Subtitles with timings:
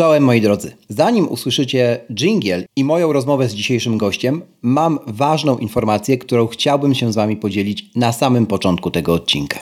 [0.00, 0.72] Czołem moi drodzy.
[0.88, 7.12] Zanim usłyszycie jingle i moją rozmowę z dzisiejszym gościem, mam ważną informację, którą chciałbym się
[7.12, 9.60] z Wami podzielić na samym początku tego odcinka.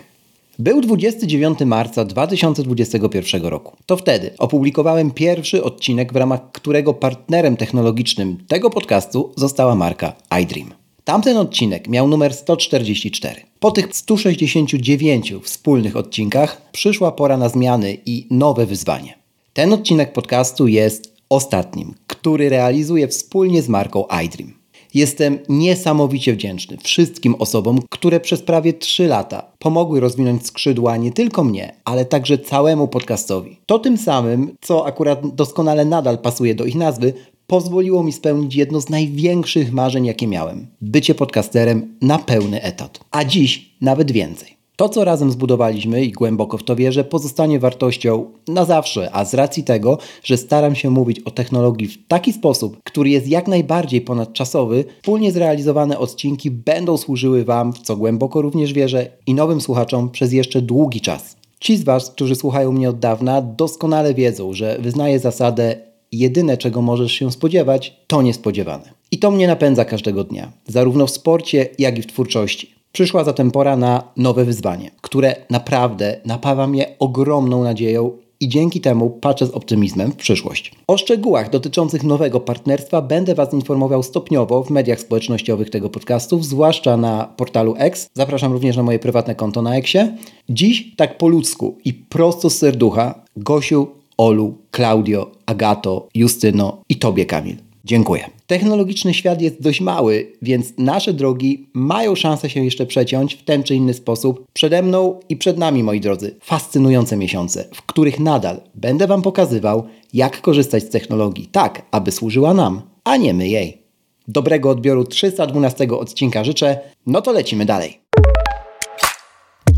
[0.59, 3.77] Był 29 marca 2021 roku.
[3.87, 10.13] To wtedy opublikowałem pierwszy odcinek, w ramach którego partnerem technologicznym tego podcastu została marka
[10.43, 10.75] iDream.
[11.05, 13.41] Tamten odcinek miał numer 144.
[13.61, 19.18] Po tych 169 wspólnych odcinkach przyszła pora na zmiany i nowe wyzwanie.
[19.59, 24.53] Ten odcinek podcastu jest ostatnim, który realizuję wspólnie z marką iDream.
[24.95, 31.45] Jestem niesamowicie wdzięczny wszystkim osobom, które przez prawie 3 lata pomogły rozwinąć skrzydła nie tylko
[31.45, 33.61] mnie, ale także całemu podcastowi.
[33.67, 37.13] To tym samym, co akurat doskonale nadal pasuje do ich nazwy,
[37.47, 43.01] pozwoliło mi spełnić jedno z największych marzeń, jakie miałem: bycie podcasterem na pełny etat.
[43.11, 44.58] A dziś nawet więcej.
[44.79, 49.35] To, co razem zbudowaliśmy i głęboko w to wierzę, pozostanie wartością na zawsze, a z
[49.35, 54.01] racji tego, że staram się mówić o technologii w taki sposób, który jest jak najbardziej
[54.01, 60.11] ponadczasowy, wspólnie zrealizowane odcinki będą służyły Wam, w co głęboko również wierzę, i nowym słuchaczom
[60.11, 61.37] przez jeszcze długi czas.
[61.61, 65.77] Ci z Was, którzy słuchają mnie od dawna, doskonale wiedzą, że wyznaję zasadę
[66.13, 68.91] jedyne, czego możesz się spodziewać, to niespodziewane.
[69.11, 72.78] I to mnie napędza każdego dnia, zarówno w sporcie, jak i w twórczości.
[72.93, 79.11] Przyszła zatem pora na nowe wyzwanie, które naprawdę napawa mnie ogromną nadzieją i dzięki temu
[79.11, 80.73] patrzę z optymizmem w przyszłość.
[80.87, 86.97] O szczegółach dotyczących nowego partnerstwa będę Was informował stopniowo w mediach społecznościowych tego podcastu, zwłaszcza
[86.97, 88.09] na portalu X.
[88.15, 90.17] Zapraszam również na moje prywatne konto na Xie.
[90.49, 93.87] Dziś tak po ludzku i prosto z serducha Gosiu,
[94.19, 97.57] Olu, Klaudio, Agato, Justyno i Tobie Kamil.
[97.85, 98.38] Dziękuję.
[98.49, 103.63] Technologiczny świat jest dość mały, więc nasze drogi mają szansę się jeszcze przeciąć w ten
[103.63, 104.47] czy inny sposób.
[104.53, 109.87] Przede mną i przed nami, moi drodzy, fascynujące miesiące, w których nadal będę Wam pokazywał,
[110.13, 113.83] jak korzystać z technologii tak, aby służyła nam, a nie my jej.
[114.29, 118.01] Dobrego odbioru 312 odcinka życzę, no to lecimy dalej.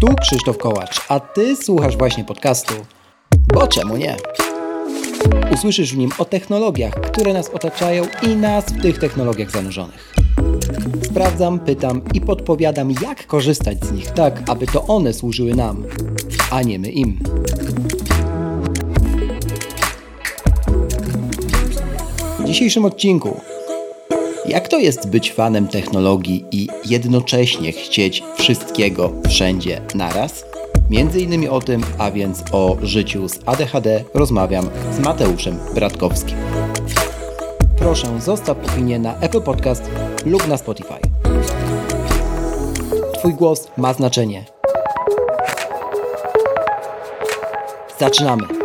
[0.01, 2.75] Tu Krzysztof Kołacz, a Ty słuchasz właśnie podcastu,
[3.55, 4.17] bo czemu nie?
[5.55, 10.15] Usłyszysz w nim o technologiach, które nas otaczają i nas w tych technologiach zanurzonych.
[11.03, 15.85] Sprawdzam, pytam i podpowiadam, jak korzystać z nich tak, aby to one służyły nam,
[16.51, 17.19] a nie my im.
[22.39, 23.41] W dzisiejszym odcinku
[24.51, 30.50] jak to jest być fanem technologii i jednocześnie chcieć wszystkiego wszędzie naraz?
[30.91, 36.37] Między innymi o tym, a więc o życiu z ADHD rozmawiam z Mateuszem Bratkowskim.
[37.79, 39.91] Proszę zostaw opinię na Apple Podcast
[40.27, 41.01] lub na Spotify.
[43.15, 44.45] Twój głos ma znaczenie.
[47.99, 48.60] Zaczynamy!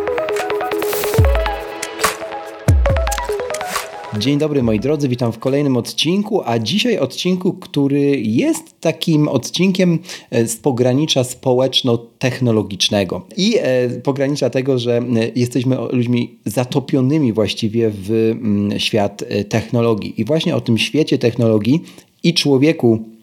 [4.14, 9.98] Dzień dobry moi drodzy, witam w kolejnym odcinku, a dzisiaj odcinku, który jest takim odcinkiem
[10.30, 15.02] e, z pogranicza społeczno-technologicznego i e, pogranicza tego, że e,
[15.36, 20.20] jesteśmy ludźmi zatopionymi właściwie w mm, świat technologii.
[20.20, 21.82] I właśnie o tym świecie technologii
[22.22, 23.15] i człowieku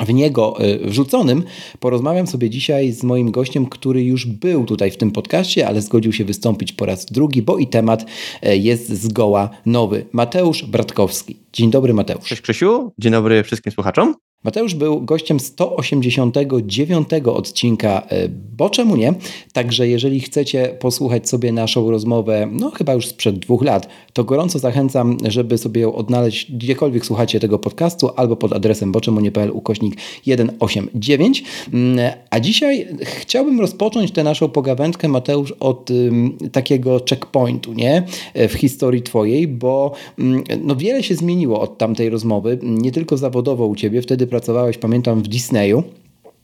[0.00, 1.44] w niego e, wrzuconym,
[1.80, 6.12] porozmawiam sobie dzisiaj z moim gościem, który już był tutaj w tym podcaście, ale zgodził
[6.12, 8.06] się wystąpić po raz drugi, bo i temat
[8.42, 10.06] e, jest zgoła nowy.
[10.12, 11.36] Mateusz Bratkowski.
[11.52, 12.28] Dzień dobry Mateusz.
[12.28, 14.14] Cześć Krzysiu, dzień dobry wszystkim słuchaczom.
[14.46, 19.14] Mateusz był gościem 189 odcinka, e, bo czemu nie?
[19.52, 24.58] Także jeżeli chcecie posłuchać sobie naszą rozmowę, no chyba już sprzed dwóch lat, to gorąco
[24.58, 31.44] zachęcam, żeby sobie ją odnaleźć gdziekolwiek słuchacie tego podcastu albo pod adresem boczemunie.pl ukośnik 189.
[31.72, 38.02] Mm, a dzisiaj chciałbym rozpocząć tę naszą pogawędkę, Mateusz, od um, takiego checkpointu nie?
[38.34, 43.66] w historii Twojej, bo um, no wiele się zmieniło od tamtej rozmowy, nie tylko zawodowo
[43.66, 45.82] u Ciebie, wtedy pracowałeś, pamiętam, w Disneyu.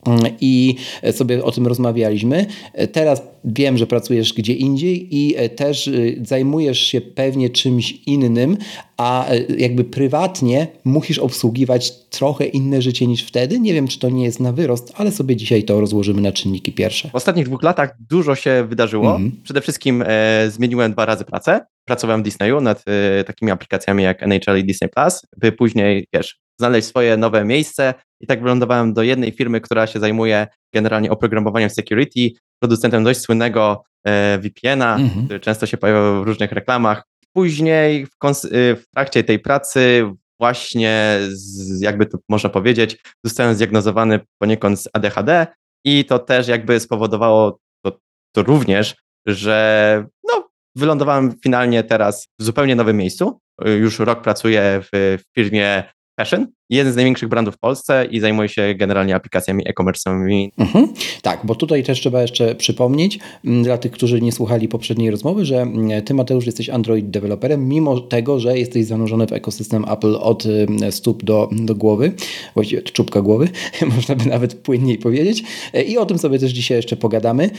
[0.06, 0.76] Mm, I
[1.12, 2.46] sobie o tym rozmawialiśmy.
[2.92, 8.56] Teraz wiem, że pracujesz gdzie indziej i też y, zajmujesz się pewnie czymś innym,
[8.96, 13.60] a y, jakby prywatnie musisz obsługiwać trochę inne życie niż wtedy.
[13.60, 16.72] Nie wiem, czy to nie jest na wyrost, ale sobie dzisiaj to rozłożymy na czynniki
[16.72, 17.10] pierwsze.
[17.10, 19.10] W ostatnich dwóch latach dużo się wydarzyło.
[19.10, 19.32] Mhm.
[19.44, 21.60] Przede wszystkim e, zmieniłem dwa razy pracę.
[21.84, 26.42] Pracowałem w Disneyu nad e, takimi aplikacjami jak NHL i Disney Plus, by później, wiesz,
[26.62, 31.70] znaleźć swoje nowe miejsce i tak wylądowałem do jednej firmy, która się zajmuje generalnie oprogramowaniem
[31.70, 32.30] security,
[32.62, 35.24] producentem dość słynnego e, VPN-a, mhm.
[35.24, 37.02] który często się pojawiał w różnych reklamach.
[37.32, 40.10] Później w, y, w trakcie tej pracy
[40.40, 45.46] właśnie, z, jakby to można powiedzieć, zostałem zdiagnozowany poniekąd z ADHD
[45.84, 47.98] i to też jakby spowodowało to,
[48.34, 53.40] to również, że no, wylądowałem finalnie teraz w zupełnie nowym miejscu.
[53.80, 55.84] Już rok pracuję w firmie
[56.22, 60.50] passion jeden z największych brandów w Polsce i zajmuje się generalnie aplikacjami e-commerce'owymi.
[60.58, 60.88] Mhm.
[61.22, 65.44] Tak, bo tutaj też trzeba jeszcze przypomnieć mm, dla tych, którzy nie słuchali poprzedniej rozmowy,
[65.44, 70.16] że mm, ty Mateusz jesteś Android deweloperem, mimo tego, że jesteś zanurzony w ekosystem Apple
[70.20, 72.12] od mm, stóp do, do głowy,
[72.54, 73.48] właściwie od czubka głowy,
[73.96, 75.42] można by nawet płynniej powiedzieć
[75.72, 77.50] e, i o tym sobie też dzisiaj jeszcze pogadamy,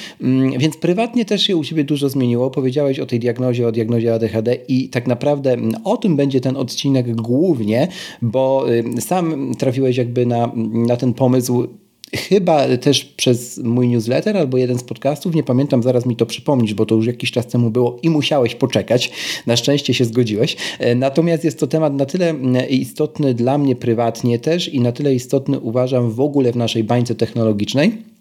[0.58, 4.58] więc prywatnie też się u Ciebie dużo zmieniło, powiedziałeś o tej diagnozie, o diagnozie ADHD
[4.68, 7.88] i tak naprawdę o tym będzie ten odcinek głównie,
[8.22, 8.66] bo
[9.04, 11.68] sam trafiłeś jakby na, na ten pomysł
[12.16, 16.74] chyba też przez mój newsletter albo jeden z podcastów, nie pamiętam, zaraz mi to przypomnisz,
[16.74, 19.12] bo to już jakiś czas temu było i musiałeś poczekać.
[19.48, 20.58] Na szczęście się zgodziłeś.
[20.80, 22.34] E, natomiast jest to temat na tyle
[22.70, 27.16] istotny dla mnie prywatnie też i na tyle istotny uważam w ogóle w naszej bańce
[27.16, 28.13] technologicznej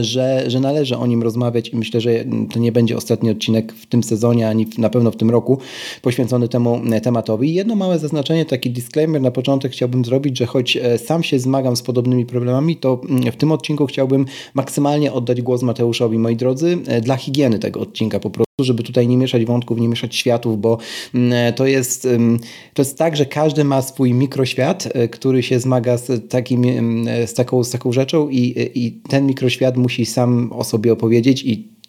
[0.00, 2.10] że, że należy o nim rozmawiać i myślę, że
[2.52, 5.58] to nie będzie ostatni odcinek w tym sezonie, ani na pewno w tym roku
[6.02, 7.54] poświęcony temu tematowi.
[7.54, 11.76] Jedno małe zaznaczenie, taki disclaimer na początek chciałbym zrobić, że choć e, sam się zmagam
[11.76, 16.78] z podobnymi problemami, to mm, w tym odcinku chciałbym maksymalnie oddać głos Mateuszowi, moi drodzy,
[16.86, 20.60] e, dla higieny tego odcinka po prostu żeby tutaj nie mieszać wątków, nie mieszać światów,
[20.60, 20.78] bo
[21.14, 22.08] mm, to jest,
[22.74, 26.64] to jest tak, że każdy ma swój mikroświat, e, który się zmaga z, takim,
[27.26, 31.79] z, taką, z taką rzeczą i, i ten mikroświat musi sam o sobie opowiedzieć i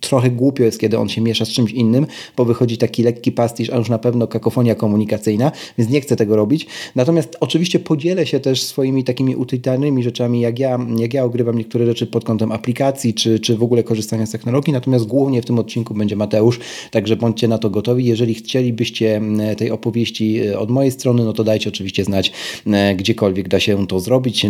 [0.00, 2.06] trochę głupio jest, kiedy on się miesza z czymś innym,
[2.36, 6.36] bo wychodzi taki lekki pastisz, a już na pewno kakofonia komunikacyjna, więc nie chcę tego
[6.36, 6.66] robić.
[6.96, 11.86] Natomiast oczywiście podzielę się też swoimi takimi utytarnymi rzeczami, jak ja, jak ja ogrywam niektóre
[11.86, 15.58] rzeczy pod kątem aplikacji, czy, czy w ogóle korzystania z technologii, natomiast głównie w tym
[15.58, 18.04] odcinku będzie Mateusz, także bądźcie na to gotowi.
[18.04, 19.20] Jeżeli chcielibyście
[19.56, 22.32] tej opowieści e, od mojej strony, no to dajcie oczywiście znać,
[22.66, 24.46] e, gdziekolwiek da się to zrobić,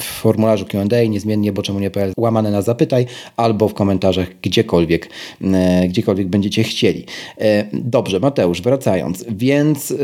[0.00, 3.06] w formularzu Q&A, niezmiennie, bo czemu nie łamane na zapytaj,
[3.36, 5.08] albo w komentarzach gdziekolwiek,
[5.42, 7.04] e, gdziekolwiek będziecie chcieli.
[7.38, 9.94] E, dobrze, Mateusz, wracając, więc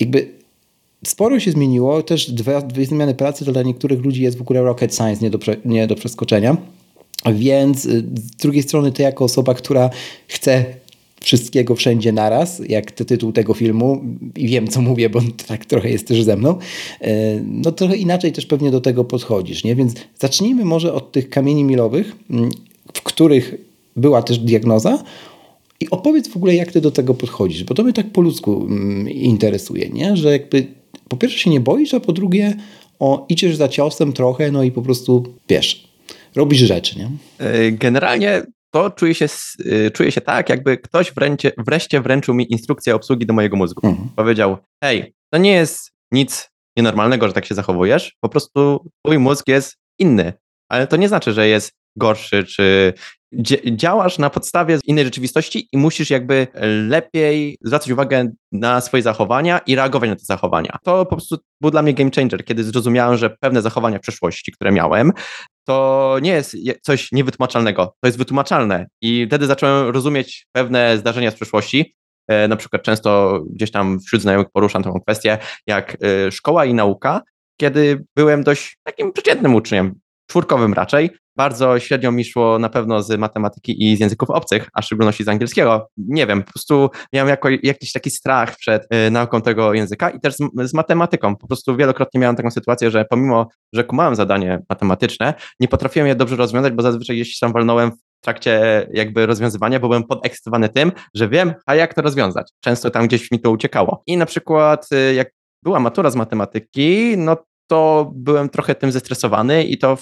[0.00, 0.38] jakby
[1.04, 4.62] Sporo się zmieniło, też dwie, dwie zmiany pracy to dla niektórych ludzi jest w ogóle
[4.62, 6.56] rocket science nie do, nie do przeskoczenia.
[7.34, 9.90] Więc y, z drugiej strony, ty jako osoba, która
[10.28, 10.64] chce
[11.20, 14.04] wszystkiego wszędzie naraz, jak tytuł tego filmu,
[14.36, 16.58] i wiem co mówię, bo tak trochę jest też ze mną,
[17.00, 19.74] e, no trochę inaczej też pewnie do tego podchodzisz, nie?
[19.74, 22.16] Więc zacznijmy może od tych kamieni milowych,
[22.94, 23.67] w których
[23.98, 25.02] była też diagnoza.
[25.80, 28.66] I opowiedz w ogóle, jak ty do tego podchodzisz, bo to mnie tak po ludzku
[28.70, 30.16] mm, interesuje, nie?
[30.16, 30.66] że jakby
[31.08, 32.56] po pierwsze się nie boisz, a po drugie
[32.98, 35.88] o, idziesz za ciosem trochę, no i po prostu wiesz,
[36.34, 36.98] robisz rzeczy.
[36.98, 37.10] Nie?
[37.38, 39.26] E, generalnie to czuję się,
[39.86, 43.86] e, czuję się tak, jakby ktoś wręcie, wreszcie wręczył mi instrukcję obsługi do mojego mózgu.
[43.86, 44.08] Mhm.
[44.16, 49.48] Powiedział, hej, to nie jest nic nienormalnego, że tak się zachowujesz, po prostu twój mózg
[49.48, 50.32] jest inny,
[50.68, 52.92] ale to nie znaczy, że jest gorszy, czy
[53.72, 56.46] działasz na podstawie innej rzeczywistości i musisz jakby
[56.88, 60.76] lepiej zwracać uwagę na swoje zachowania i reagować na te zachowania.
[60.84, 64.52] To po prostu był dla mnie game changer, kiedy zrozumiałem, że pewne zachowania w przeszłości,
[64.52, 65.12] które miałem,
[65.64, 68.86] to nie jest coś niewytłumaczalnego, to jest wytłumaczalne.
[69.02, 71.94] I wtedy zacząłem rozumieć pewne zdarzenia z przeszłości.
[72.28, 76.74] E, na przykład często gdzieś tam wśród znajomych poruszam tę kwestię, jak e, szkoła i
[76.74, 77.22] nauka,
[77.60, 79.94] kiedy byłem dość takim przeciętnym uczniem,
[80.26, 81.10] czwórkowym raczej.
[81.38, 85.24] Bardzo średnio mi szło na pewno z matematyki i z języków obcych, a w szczególności
[85.24, 85.88] z angielskiego.
[85.96, 90.20] Nie wiem, po prostu miałem jako, jakiś taki strach przed y, nauką tego języka i
[90.20, 90.38] też z,
[90.70, 91.36] z, matematyką.
[91.36, 96.14] Po prostu wielokrotnie miałem taką sytuację, że pomimo, że kumałem zadanie matematyczne, nie potrafiłem je
[96.14, 100.92] dobrze rozwiązać, bo zazwyczaj gdzieś tam walnąłem w trakcie jakby rozwiązywania, bo byłem podekscytowany tym,
[101.14, 102.50] że wiem, a jak to rozwiązać.
[102.60, 104.02] Często tam gdzieś mi to uciekało.
[104.06, 105.30] I na przykład y, jak
[105.62, 107.36] była matura z matematyki, no
[107.66, 109.98] to byłem trochę tym zestresowany i to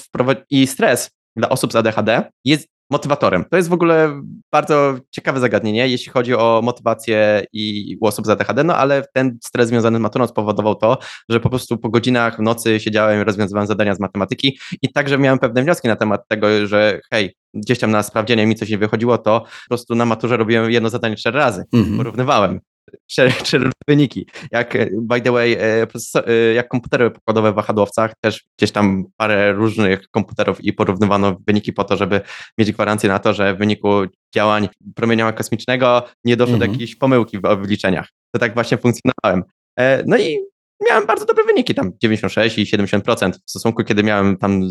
[0.50, 3.44] i stres dla osób z ADHD jest motywatorem.
[3.50, 8.28] To jest w ogóle bardzo ciekawe zagadnienie, jeśli chodzi o motywację i u osób z
[8.28, 12.36] ADHD, no ale ten stres związany z maturą spowodował to, że po prostu po godzinach
[12.36, 16.28] w nocy siedziałem i rozwiązywałem zadania z matematyki i także miałem pewne wnioski na temat
[16.28, 20.04] tego, że hej, gdzieś tam na sprawdzienie mi coś nie wychodziło, to po prostu na
[20.04, 21.96] maturze robiłem jedno zadanie cztery razy, mhm.
[21.96, 22.60] porównywałem
[23.06, 24.26] cztery wyniki.
[24.52, 25.86] Jak, by the way, e,
[26.26, 31.72] e, jak komputery pokładowe w wahadłowcach, też gdzieś tam parę różnych komputerów i porównywano wyniki
[31.72, 32.20] po to, żeby
[32.58, 33.88] mieć gwarancję na to, że w wyniku
[34.34, 36.70] działań promieniowania kosmicznego nie doszło mhm.
[36.70, 38.08] do jakiejś pomyłki w obliczeniach.
[38.34, 39.44] To tak właśnie funkcjonowałem.
[39.78, 40.38] E, no i
[40.88, 44.62] miałem bardzo dobre wyniki, tam 96 i 70% w stosunku, kiedy miałem tam,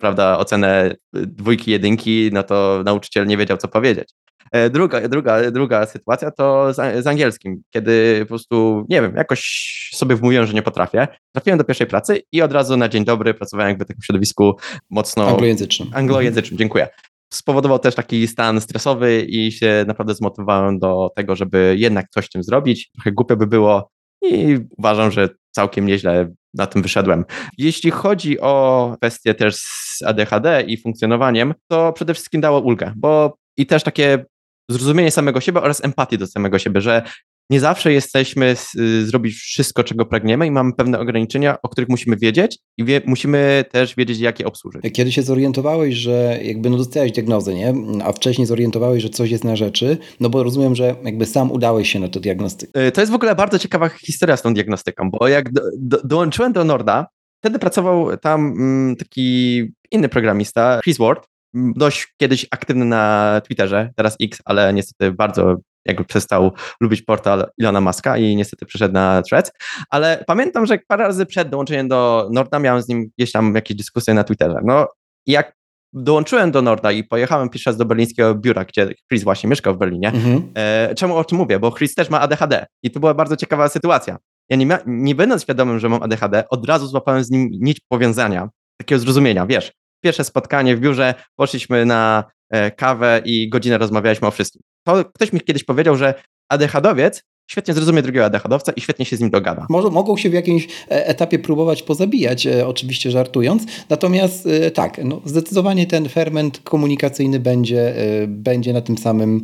[0.00, 4.14] prawda, ocenę dwójki, jedynki, no to nauczyciel nie wiedział, co powiedzieć.
[4.52, 9.90] E, druga, druga, druga sytuacja to z, z, angielskim, kiedy po prostu, nie wiem, jakoś
[9.94, 11.08] sobie wmówiłem, że nie potrafię.
[11.32, 14.56] Trafiłem do pierwszej pracy i od razu na dzień dobry pracowałem jakby w takim środowisku
[14.90, 15.28] mocno...
[15.28, 15.88] Anglojęzycznym.
[15.92, 16.88] Anglojęzycznym, dziękuję.
[17.32, 22.30] spowodował też taki stan stresowy i się naprawdę zmotywowałem do tego, żeby jednak coś z
[22.30, 22.90] tym zrobić.
[22.92, 23.90] Trochę głupio by było
[24.22, 27.24] i uważam, że całkiem nieźle na tym wyszedłem.
[27.58, 33.36] Jeśli chodzi o kwestię też z ADHD i funkcjonowaniem, to przede wszystkim dało ulgę, bo
[33.56, 34.24] i też takie
[34.70, 37.02] zrozumienie samego siebie oraz empatię do samego siebie, że
[37.50, 42.16] nie zawsze jesteśmy y, zrobić wszystko, czego pragniemy i mamy pewne ograniczenia, o których musimy
[42.16, 44.82] wiedzieć i wie, musimy też wiedzieć, jak je obsłużyć.
[44.92, 47.74] Kiedy się zorientowałeś, że jakby no dostałeś diagnozę, nie?
[48.04, 51.92] A wcześniej zorientowałeś, że coś jest na rzeczy, no bo rozumiem, że jakby sam udałeś
[51.92, 52.86] się na tę diagnostykę.
[52.86, 55.98] Y, to jest w ogóle bardzo ciekawa historia z tą diagnostyką, bo jak do, do,
[56.04, 57.06] dołączyłem do Norda,
[57.40, 64.16] wtedy pracował tam mm, taki inny programista, Chris Ward, dość kiedyś aktywny na Twitterze, teraz
[64.20, 69.52] X, ale niestety bardzo jakby przestał lubić portal Ilona Maska i niestety przeszedł na Threads,
[69.90, 73.76] ale pamiętam, że parę razy przed dołączeniem do Norda miałem z nim gdzieś tam jakieś
[73.76, 74.58] dyskusje na Twitterze.
[74.64, 74.86] No
[75.26, 75.52] jak
[75.94, 79.78] dołączyłem do Norda i pojechałem pierwszy raz do berlińskiego biura, gdzie Chris właśnie mieszkał w
[79.78, 80.08] Berlinie.
[80.08, 80.52] Mhm.
[80.54, 81.58] E, czemu o tym mówię?
[81.58, 84.18] Bo Chris też ma ADHD i to była bardzo ciekawa sytuacja.
[84.48, 88.48] Ja nie, nie będąc świadomym, że mam ADHD, od razu złapałem z nim nić powiązania,
[88.76, 89.72] takiego zrozumienia, wiesz.
[90.02, 94.62] Pierwsze spotkanie w biurze, poszliśmy na e, kawę i godzinę rozmawialiśmy o wszystkim.
[94.84, 96.14] To ktoś mi kiedyś powiedział, że
[96.48, 99.66] ADHDowiec świetnie zrozumie drugiego ADHDowca i świetnie się z nim dogada.
[99.70, 105.00] Może, mogą się w jakimś e, etapie próbować pozabijać, e, oczywiście żartując, natomiast e, tak,
[105.04, 107.94] no, zdecydowanie ten ferment komunikacyjny będzie,
[108.28, 109.42] będzie na tym samym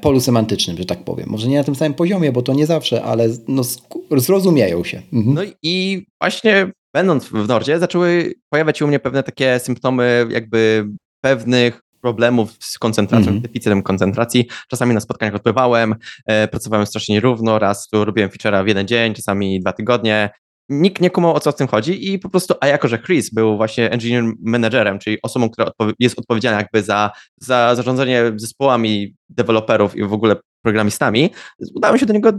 [0.00, 1.28] polu semantycznym, że tak powiem.
[1.28, 3.62] Może nie na tym samym poziomie, bo to nie zawsze, ale no,
[4.16, 5.02] zrozumieją się.
[5.12, 5.34] Mhm.
[5.34, 10.88] No i właśnie będąc w Nordzie zaczęły pojawiać się u mnie pewne takie symptomy jakby
[11.24, 13.42] pewnych problemów z koncentracją, mm -hmm.
[13.42, 14.48] deficytem koncentracji.
[14.68, 15.94] Czasami na spotkaniach odpływałem,
[16.26, 20.30] e, pracowałem strasznie nierówno, raz tu robiłem feature'a w jeden dzień, czasami dwa tygodnie.
[20.68, 23.34] Nikt nie kumał o co w tym chodzi i po prostu, a jako, że Chris
[23.34, 29.14] był właśnie engineer managerem, czyli osobą, która odpow jest odpowiedzialna jakby za, za zarządzanie zespołami
[29.28, 31.30] deweloperów i w ogóle programistami,
[31.74, 32.32] udałem się do niego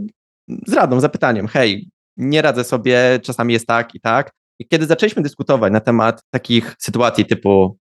[0.68, 5.22] z radą, zapytaniem, hej, nie radzę sobie, czasami jest tak i tak, i kiedy zaczęliśmy
[5.22, 7.78] dyskutować na temat takich sytuacji typu,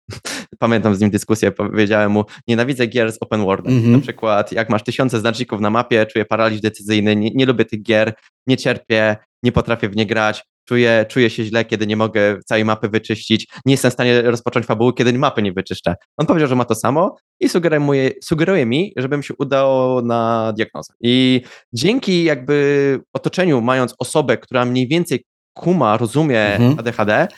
[0.58, 3.66] pamiętam z nim dyskusję, powiedziałem mu, nienawidzę gier z open world.
[3.66, 3.88] Mm -hmm.
[3.88, 7.82] Na przykład, jak masz tysiące znaczników na mapie, czuję paraliż decyzyjny, nie, nie lubię tych
[7.82, 8.14] gier,
[8.46, 12.64] nie cierpię, nie potrafię w nie grać, czuję, czuję się źle, kiedy nie mogę całej
[12.64, 15.94] mapy wyczyścić, nie jestem w stanie rozpocząć fabuły, kiedy mapy nie wyczyszczę.
[16.16, 20.92] On powiedział, że ma to samo i sugeruje, sugeruje mi, żebym się udało na diagnozę.
[21.00, 21.42] I
[21.72, 26.78] dzięki jakby otoczeniu, mając osobę, która mniej więcej kuma, rozumie mhm.
[26.78, 27.28] ADHD,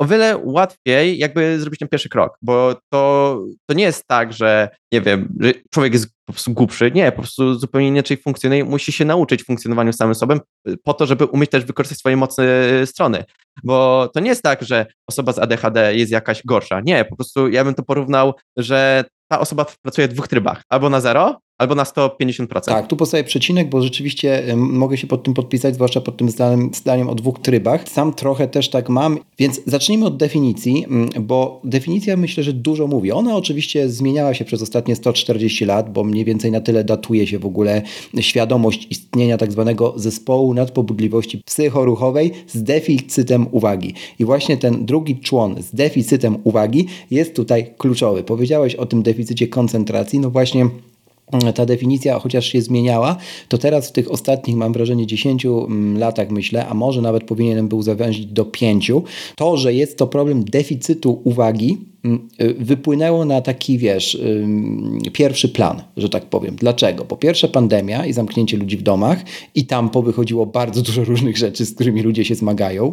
[0.00, 4.68] o wiele łatwiej jakby zrobić ten pierwszy krok, bo to, to nie jest tak, że
[4.92, 8.92] nie wiem, że człowiek jest po prostu głupszy, nie, po prostu zupełnie inaczej funkcjonuje, musi
[8.92, 10.38] się nauczyć funkcjonowaniu samym sobą
[10.84, 12.46] po to, żeby umieć też wykorzystać swoje mocne
[12.86, 13.24] strony,
[13.64, 17.48] bo to nie jest tak, że osoba z ADHD jest jakaś gorsza, nie, po prostu
[17.48, 21.74] ja bym to porównał, że ta osoba pracuje w dwóch trybach, albo na zero, albo
[21.74, 22.60] na 150%.
[22.60, 26.70] Tak, tu postawię przecinek, bo rzeczywiście mogę się pod tym podpisać, zwłaszcza pod tym zdaniem,
[26.74, 27.88] zdaniem o dwóch trybach.
[27.88, 30.86] Sam trochę też tak mam, więc zacznijmy od definicji,
[31.20, 33.12] bo definicja myślę, że dużo mówi.
[33.12, 37.38] Ona oczywiście zmieniała się przez ostatnie 140 lat, bo mniej więcej na tyle datuje się
[37.38, 37.82] w ogóle
[38.20, 43.94] świadomość istnienia tak zwanego zespołu nadpobudliwości psychoruchowej z deficytem uwagi.
[44.18, 48.22] I właśnie ten drugi człon z deficytem uwagi jest tutaj kluczowy.
[48.22, 50.68] Powiedziałeś o tym deficycie koncentracji, no właśnie
[51.54, 53.16] ta definicja, chociaż się zmieniała,
[53.48, 57.68] to teraz w tych ostatnich, mam wrażenie, 10 mm, latach, myślę, a może nawet powinienem
[57.68, 58.92] był zawęzić do 5,
[59.36, 61.78] to, że jest to problem deficytu uwagi,
[62.58, 64.18] wypłynęło na taki, wiesz,
[65.12, 66.56] pierwszy plan, że tak powiem.
[66.56, 67.04] Dlaczego?
[67.04, 69.18] Po pierwsze pandemia i zamknięcie ludzi w domach
[69.54, 72.92] i tam powychodziło bardzo dużo różnych rzeczy, z którymi ludzie się zmagają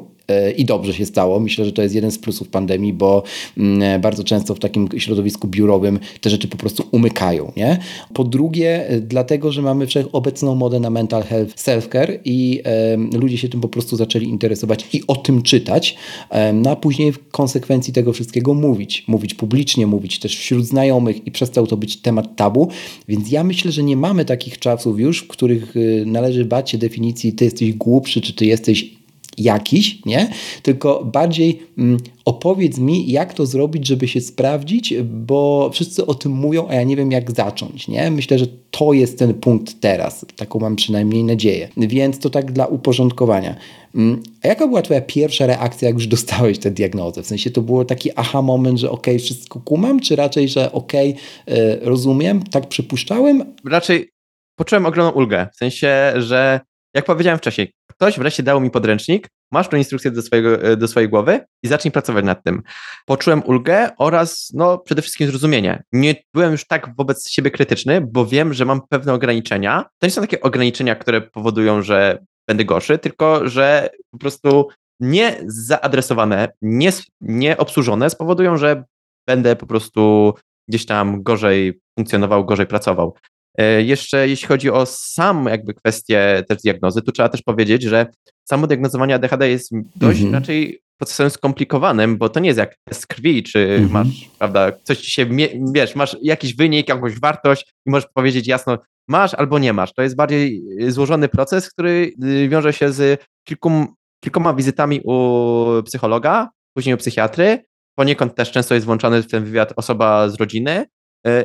[0.57, 1.39] i dobrze się stało.
[1.39, 3.23] Myślę, że to jest jeden z plusów pandemii, bo
[3.57, 7.51] mm, bardzo często w takim środowisku biurowym te rzeczy po prostu umykają.
[7.57, 7.79] Nie?
[8.13, 13.49] Po drugie, dlatego, że mamy wszechobecną modę na mental health, self-care i e, ludzie się
[13.49, 15.95] tym po prostu zaczęli interesować i o tym czytać,
[16.29, 18.96] e, no a później w konsekwencji tego wszystkiego mówić.
[19.07, 22.69] Mówić publicznie, mówić też wśród znajomych i przestał to być temat tabu.
[23.07, 26.77] Więc ja myślę, że nie mamy takich czasów już, w których y, należy bać się
[26.77, 28.97] definicji ty jesteś głupszy, czy ty jesteś
[29.37, 30.29] jakiś, nie?
[30.63, 36.31] Tylko bardziej mm, opowiedz mi, jak to zrobić, żeby się sprawdzić, bo wszyscy o tym
[36.31, 38.11] mówią, a ja nie wiem, jak zacząć, nie?
[38.11, 40.25] Myślę, że to jest ten punkt teraz.
[40.35, 41.69] Taką mam przynajmniej nadzieję.
[41.77, 43.55] Więc to tak dla uporządkowania.
[43.95, 47.23] Mm, a jaka była Twoja pierwsza reakcja, jak już dostałeś tę diagnozę?
[47.23, 50.71] W sensie to było taki aha moment, że okej, okay, wszystko kumam, czy raczej, że
[50.71, 51.15] okej,
[51.47, 53.53] okay, rozumiem, tak przypuszczałem?
[53.65, 54.09] Raczej
[54.55, 55.47] poczułem ogromną ulgę.
[55.53, 56.59] W sensie, że
[56.97, 61.09] jak powiedziałem wcześniej, ktoś wreszcie dał mi podręcznik, masz tą instrukcję do, swojego, do swojej
[61.09, 62.63] głowy i zacznij pracować nad tym.
[63.05, 65.83] Poczułem ulgę oraz no, przede wszystkim zrozumienie.
[65.91, 69.85] Nie byłem już tak wobec siebie krytyczny, bo wiem, że mam pewne ograniczenia.
[69.99, 74.67] To nie są takie ograniczenia, które powodują, że będę gorszy, tylko że po prostu
[74.99, 78.83] nie zaadresowane, nie, nie obsłużone spowodują, że
[79.27, 80.33] będę po prostu
[80.67, 83.15] gdzieś tam gorzej funkcjonował, gorzej pracował.
[83.57, 88.05] E, jeszcze jeśli chodzi o sam jakby kwestię też diagnozy, tu trzeba też powiedzieć, że
[88.49, 90.33] samo diagnozowanie ADHD jest dość -hmm.
[90.33, 93.89] raczej procesem skomplikowanym, bo to nie jest jak z krwi, czy -hmm.
[93.89, 95.25] masz, prawda, coś ci się,
[95.73, 99.93] wiesz, masz jakiś wynik, jakąś wartość i możesz powiedzieć jasno, masz albo nie masz.
[99.93, 103.85] To jest bardziej złożony proces, który y, wiąże się z kilku,
[104.23, 107.63] kilkoma wizytami u psychologa, później u psychiatry,
[107.95, 110.85] poniekąd też często jest włączany w ten wywiad osoba z rodziny,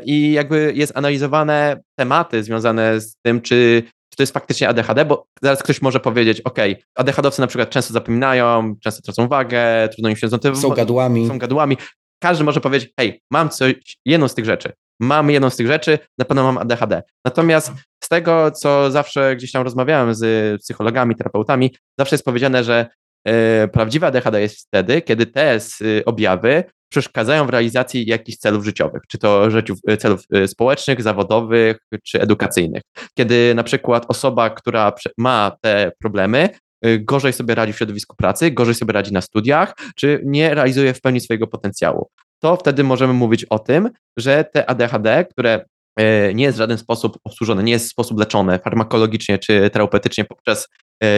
[0.05, 5.27] i jakby jest analizowane tematy związane z tym, czy, czy to jest faktycznie ADHD, bo
[5.43, 6.59] zaraz ktoś może powiedzieć, ok,
[6.95, 10.61] ADHDowcy na przykład często zapominają, często tracą uwagę, trudno im się zorientować.
[10.61, 11.29] Są gadłami.
[11.29, 11.77] Są gadłami.
[12.23, 13.75] Każdy może powiedzieć, hej, mam coś,
[14.07, 14.73] jedną z tych rzeczy.
[15.01, 17.03] Mam jedną z tych rzeczy, na pewno mam ADHD.
[17.25, 17.73] Natomiast
[18.05, 22.87] z tego, co zawsze gdzieś tam rozmawiałem z psychologami, terapeutami, zawsze jest powiedziane, że e,
[23.73, 25.59] prawdziwa ADHD jest wtedy, kiedy te
[26.05, 29.49] objawy przeszkadzają w realizacji jakichś celów życiowych, czy to
[29.87, 32.83] e, celów e, społecznych, zawodowych, czy edukacyjnych.
[33.15, 36.49] Kiedy na przykład osoba, która ma te problemy,
[36.83, 40.95] e, gorzej sobie radzi w środowisku pracy, gorzej sobie radzi na studiach, czy nie realizuje
[40.95, 42.09] w pełni swojego potencjału.
[42.43, 45.65] To wtedy możemy mówić o tym, że te ADHD, które
[46.35, 50.69] nie jest w żaden sposób obsłużone, nie jest w sposób leczone farmakologicznie czy terapeutycznie poprzez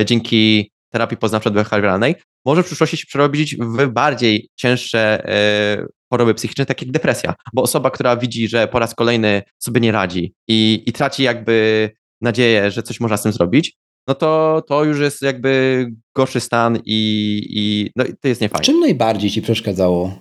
[0.05, 6.87] dzięki terapii poznawczo-behawioralnej, może w przyszłości się przerobić w bardziej cięższe e, choroby psychiczne, takie
[6.87, 7.35] jak depresja.
[7.53, 11.91] Bo osoba, która widzi, że po raz kolejny sobie nie radzi i, i traci jakby
[12.21, 13.77] nadzieję, że coś można z tym zrobić,
[14.09, 18.65] no to, to już jest jakby gorszy stan i, i no, to jest niefajne.
[18.65, 20.13] Czym najbardziej Ci przeszkadzało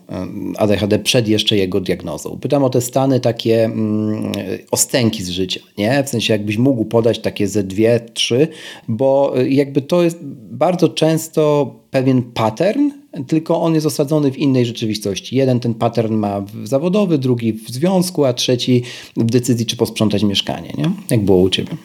[0.58, 2.40] ADHD przed jeszcze jego diagnozą?
[2.42, 4.32] Pytam o te stany takie mm,
[4.72, 6.04] ostęki z życia, nie?
[6.04, 8.48] W sensie jakbyś mógł podać takie ze dwie, trzy,
[8.88, 10.18] bo y, jakby to jest
[10.52, 12.90] bardzo często pewien pattern,
[13.28, 15.36] tylko on jest osadzony w innej rzeczywistości.
[15.36, 18.84] Jeden ten pattern ma zawodowy, drugi w związku, a trzeci
[19.18, 20.92] w decyzji, czy posprzątać mieszkanie, nie?
[21.10, 21.78] Jak było u Ciebie?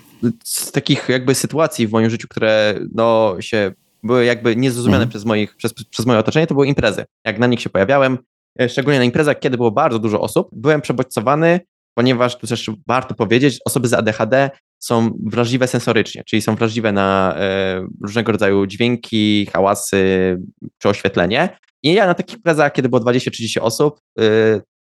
[0.44, 5.11] Z takich jakby sytuacji w moim życiu, które no się były jakby niezrozumiane mhm.
[5.11, 7.04] przez, moich, przez, przez moje otoczenie, to były imprezy.
[7.24, 8.18] Jak na nich się pojawiałem,
[8.61, 11.61] e, szczególnie na imprezach, kiedy było bardzo dużo osób, byłem przebodźcowany,
[11.94, 17.35] ponieważ tu też warto powiedzieć, osoby z ADHD są wrażliwe sensorycznie, czyli są wrażliwe na
[17.37, 20.37] e, różnego rodzaju dźwięki, hałasy
[20.78, 21.59] czy oświetlenie.
[21.83, 24.22] I ja na takich imprezach, kiedy było 20-30 osób, e,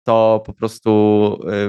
[0.04, 0.90] to po prostu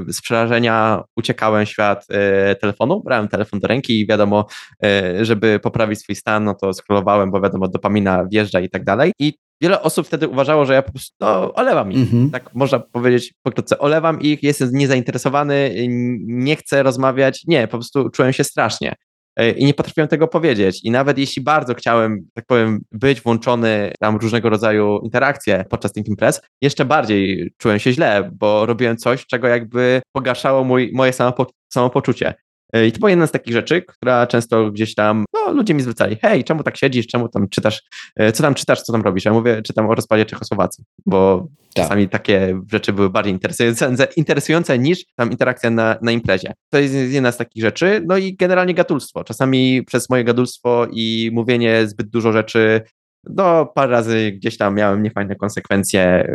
[0.10, 2.06] y, z przerażenia uciekałem świat
[2.52, 4.46] y, telefonu, brałem telefon do ręki i wiadomo,
[4.86, 9.12] y, żeby poprawić swój stan, no to scrollowałem, bo wiadomo, dopamina wjeżdża i tak dalej.
[9.20, 12.12] I wiele osób wtedy uważało, że ja po prostu no, olewam ich.
[12.12, 12.32] -hmm.
[12.32, 15.76] Tak można powiedzieć pokrótce, olewam ich, jestem niezainteresowany,
[16.20, 17.44] nie chcę rozmawiać.
[17.48, 18.96] Nie, po prostu czułem się strasznie.
[19.42, 20.80] E, i nie potrafiłem tego powiedzieć.
[20.84, 26.08] I nawet jeśli bardzo chciałem, tak powiem, być włączony tam różnego rodzaju interakcje podczas tych
[26.08, 31.48] imprez, jeszcze bardziej czułem się źle, bo robiłem coś, czego jakby pogaszało mój, moje samopo
[31.74, 32.34] samopoczucie.
[32.74, 36.18] E, I to była jedna z takich rzeczy, która często gdzieś tam, ludzie mi zwracali,
[36.22, 37.82] hej, czemu tak siedzisz, czemu tam czytasz,
[38.16, 39.26] e, co tam czytasz, co tam robisz?
[39.26, 41.84] Ja mówię, czytam o rozpadzie Czechosłowacji, bo tak.
[41.84, 46.54] czasami takie rzeczy były bardziej interesujące, interesujące niż tam interakcja na, na imprezie.
[46.70, 49.24] To jest jedna z takich rzeczy, no i generalnie gadulstwo.
[49.24, 52.82] Czasami przez moje gadulstwo i mówienie zbyt dużo rzeczy
[53.24, 56.34] no, parę razy gdzieś tam miałem niefajne konsekwencje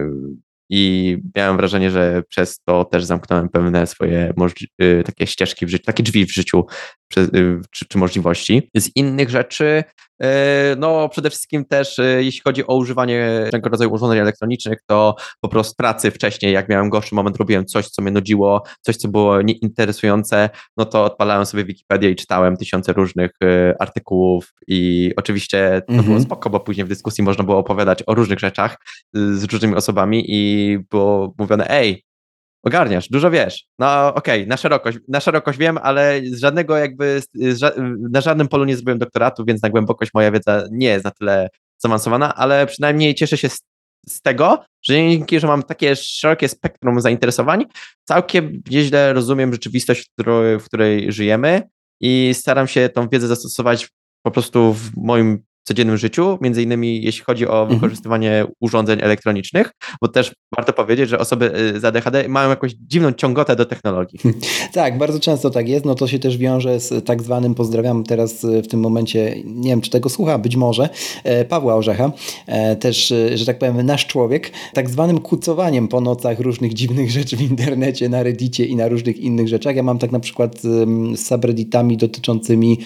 [0.70, 4.32] i miałem wrażenie, że przez to też zamknąłem pewne swoje
[4.82, 6.66] y, takie ścieżki w życiu, takie drzwi w życiu
[7.18, 8.70] y, czy, czy możliwości.
[8.76, 9.84] Z innych rzeczy
[10.78, 15.48] no, przede wszystkim też, e, jeśli chodzi o używanie różnego rodzaju urządzeń elektronicznych, to po
[15.48, 19.42] prostu pracy wcześniej, jak miałem gorszy moment, robiłem coś, co mnie nudziło, coś, co było
[19.42, 25.92] nieinteresujące, no to odpalałem sobie Wikipedię i czytałem tysiące różnych e, artykułów i oczywiście to
[25.92, 26.08] mhm.
[26.08, 28.76] było spoko, bo później w dyskusji można było opowiadać o różnych rzeczach
[29.12, 32.05] z różnymi osobami i było mówione, ej,
[32.66, 33.64] ogarniasz, dużo wiesz.
[33.78, 37.72] No okej, okay, na szerokość, na szerokość wiem, ale z żadnego jakby, z ża
[38.10, 41.48] na żadnym polu nie zrobiłem doktoratu, więc na głębokość moja wiedza nie jest na tyle
[41.78, 43.62] zaawansowana, ale przynajmniej cieszę się z,
[44.08, 47.64] z tego, że dzięki, że mam takie szerokie spektrum zainteresowań,
[48.04, 50.10] całkiem nieźle rozumiem rzeczywistość,
[50.60, 51.62] w której, żyjemy
[52.00, 53.88] i staram się tą wiedzę zastosować
[54.22, 57.68] po prostu w moim codziennym życiu, między innymi jeśli chodzi o mhm.
[57.68, 63.12] wykorzystywanie urządzeń elektronicznych, bo też warto powiedzieć, że osoby y, z ADHD mają jakąś dziwną
[63.12, 64.20] ciągotę do technologii.
[64.72, 65.84] Tak, bardzo często tak jest.
[65.84, 69.70] No to się też wiąże z tak zwanym, pozdrawiam teraz y, w tym momencie, nie
[69.70, 70.88] wiem czy tego słucha, być może,
[71.24, 72.12] e, Pawła Orzecha,
[72.46, 77.10] e, też, y, że tak powiem, nasz człowiek, tak zwanym kucowaniem po nocach różnych dziwnych
[77.10, 79.76] rzeczy w internecie, na Reddicie i na różnych innych rzeczach.
[79.76, 82.78] Ja mam tak na przykład z subredditami dotyczącymi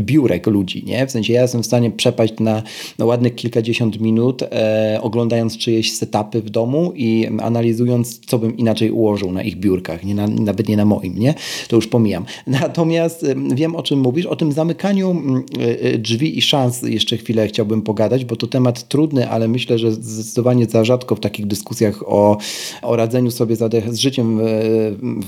[0.00, 1.06] biurek ludzi, nie?
[1.06, 2.62] W sensie ja jestem w stanie przepaść na,
[2.98, 9.32] ładnych kilkadziesiąt minut, e, oglądając czyjeś setupy w domu i analizując, co bym inaczej ułożył
[9.32, 11.34] na ich biurkach, nie na, nawet nie na moim, nie?
[11.68, 12.24] To już pomijam.
[12.46, 15.22] Natomiast wiem, o czym mówisz, o tym zamykaniu
[15.58, 19.78] e, e, drzwi i szans jeszcze chwilę chciałbym pogadać, bo to temat trudny, ale myślę,
[19.78, 22.38] że zdecydowanie za rzadko w takich dyskusjach o,
[22.82, 24.38] o radzeniu sobie z, ADHD, z życiem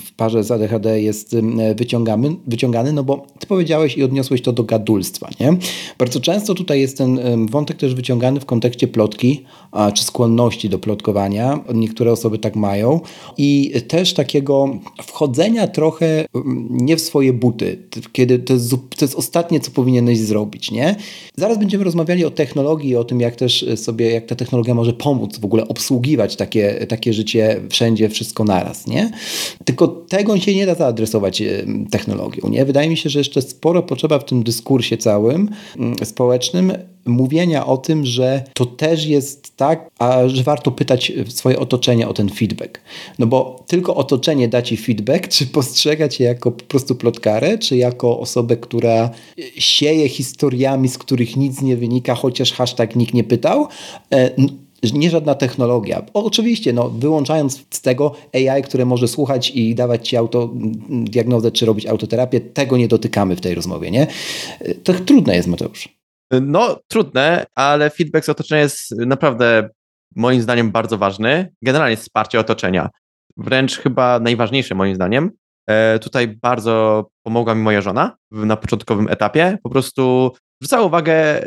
[0.06, 1.36] w parze z ADHD jest
[1.76, 5.28] wyciągamy, wyciągany, no bo ty powiedziałeś i odniosłeś to do gadulstwa.
[5.40, 5.56] Nie?
[5.98, 9.44] Bardzo często tutaj jest ten wątek też wyciągany w kontekście plotki,
[9.94, 11.64] czy skłonności do plotkowania.
[11.74, 13.00] Niektóre osoby tak mają.
[13.38, 16.26] I też takiego wchodzenia trochę
[16.70, 20.70] nie w swoje buty, kiedy to jest, to jest ostatnie, co powinieneś zrobić.
[20.70, 20.96] Nie?
[21.36, 25.38] Zaraz będziemy rozmawiali o technologii, o tym, jak też sobie, jak ta technologia może pomóc
[25.38, 28.86] w ogóle obsługiwać takie, takie życie wszędzie, wszystko naraz.
[28.86, 29.10] Nie?
[29.64, 31.42] Tylko tego się nie da zaadresować
[31.90, 32.48] technologią.
[32.48, 32.64] Nie?
[32.64, 36.72] Wydaje mi się, że jeszcze sporo potrzeba w tym dyskursie całym mm, społecznym
[37.06, 42.14] mówienia o tym, że to też jest tak, a że warto pytać swoje otoczenie o
[42.14, 42.80] ten feedback.
[43.18, 47.76] No bo tylko otoczenie da ci feedback, czy postrzega cię jako po prostu plotkarę, czy
[47.76, 49.10] jako osobę, która
[49.58, 53.68] sieje historiami, z których nic nie wynika, chociaż hashtag nikt nie pytał.
[54.12, 54.30] E,
[54.94, 56.02] nie żadna technologia.
[56.14, 61.86] Oczywiście, no, wyłączając z tego AI, które może słuchać i dawać ci autodiagnozę, czy robić
[61.86, 64.06] autoterapię, tego nie dotykamy w tej rozmowie, nie?
[64.84, 65.97] To trudne jest, Mateusz.
[66.30, 69.68] No, trudne, ale feedback z otoczenia jest naprawdę
[70.16, 71.52] moim zdaniem bardzo ważny.
[71.62, 72.88] Generalnie wsparcie otoczenia.
[73.36, 75.30] Wręcz chyba najważniejsze moim zdaniem.
[75.66, 79.58] E, tutaj bardzo pomogła mi moja żona na początkowym etapie.
[79.62, 81.42] Po prostu zwracała uwagę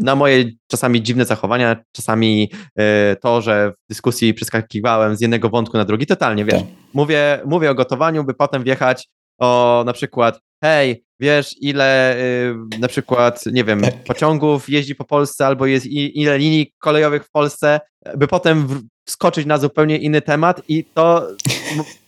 [0.00, 5.76] na moje czasami dziwne zachowania, czasami y, to, że w dyskusji przeskakiwałem z jednego wątku
[5.76, 6.70] na drugi, totalnie, wiesz, tak.
[6.94, 9.08] mówię, mówię o gotowaniu, by potem wjechać
[9.40, 14.04] o na przykład, hej, wiesz ile y, na przykład, nie wiem, tak.
[14.04, 17.80] pociągów jeździ po Polsce albo jest i, ile linii kolejowych w Polsce,
[18.16, 21.28] by potem wskoczyć na zupełnie inny temat i to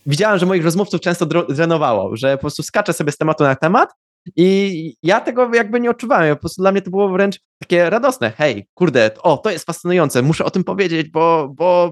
[0.05, 3.89] widziałem, że moich rozmówców często drenowało, że po prostu skaczę sobie z tematu na temat
[4.35, 6.35] i ja tego jakby nie odczuwałem.
[6.35, 8.31] Po prostu dla mnie to było wręcz takie radosne.
[8.37, 11.91] Hej, kurde, o, to jest fascynujące, muszę o tym powiedzieć, bo, bo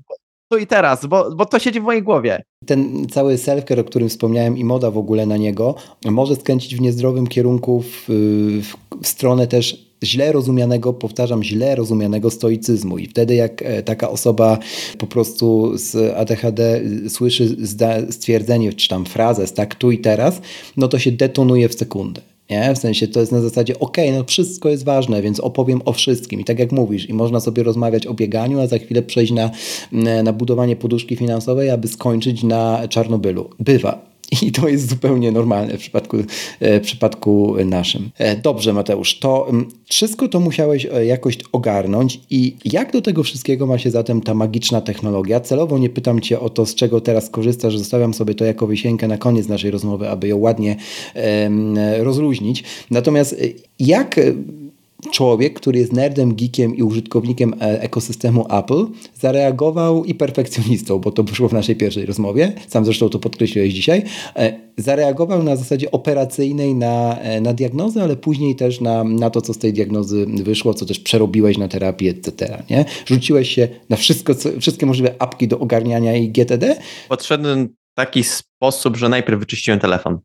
[0.52, 2.44] tu i teraz, bo, bo to siedzi w mojej głowie.
[2.66, 6.82] Ten cały self-care, o którym wspomniałem i moda w ogóle na niego, może skręcić w
[6.82, 8.06] niezdrowym kierunku w,
[9.02, 12.98] w stronę też źle rozumianego, powtarzam, źle rozumianego stoicyzmu.
[12.98, 14.58] I wtedy, jak e, taka osoba
[14.98, 17.58] po prostu z ADHD słyszy
[18.10, 20.42] stwierdzenie, czy tam frazę, tak tu i teraz,
[20.78, 22.31] no to się detonuje w sekundę.
[22.52, 22.76] Nie?
[22.76, 26.40] W sensie to jest na zasadzie, ok, no wszystko jest ważne, więc opowiem o wszystkim.
[26.40, 29.52] I tak jak mówisz, i można sobie rozmawiać o bieganiu, a za chwilę przejść na,
[30.24, 33.50] na budowanie poduszki finansowej, aby skończyć na Czarnobylu.
[33.60, 34.11] Bywa.
[34.48, 36.18] I to jest zupełnie normalne w przypadku,
[36.60, 38.10] e, w przypadku naszym.
[38.18, 43.24] E, dobrze, Mateusz, to mm, wszystko to musiałeś e, jakoś ogarnąć i jak do tego
[43.24, 45.40] wszystkiego ma się zatem ta magiczna technologia?
[45.40, 49.08] Celowo nie pytam Cię o to, z czego teraz korzystasz, zostawiam sobie to jako wisienkę
[49.08, 50.76] na koniec naszej rozmowy, aby ją ładnie
[52.00, 52.64] rozluźnić.
[52.92, 53.36] Natomiast
[53.80, 54.20] jak
[55.12, 61.24] człowiek, który jest nerdem, geekiem i użytkownikiem e, ekosystemu Apple, zareagował i perfekcjonistą, bo to
[61.24, 64.04] wyszło w naszej pierwszej rozmowie, sam zresztą to podkreśliłeś dzisiaj,
[64.36, 69.42] e, zareagował na zasadzie operacyjnej na, e, na diagnozę, ale później też na, na to,
[69.42, 72.64] co z tej diagnozy wyszło, co też przerobiłeś na terapię, etc.
[72.70, 72.86] Nie?
[73.06, 76.76] Rzuciłeś się na wszystko, co, wszystkie możliwe apki do ogarniania i GTD?
[77.10, 80.20] Podszedłem taki sposób, że najpierw wyczyściłem telefon.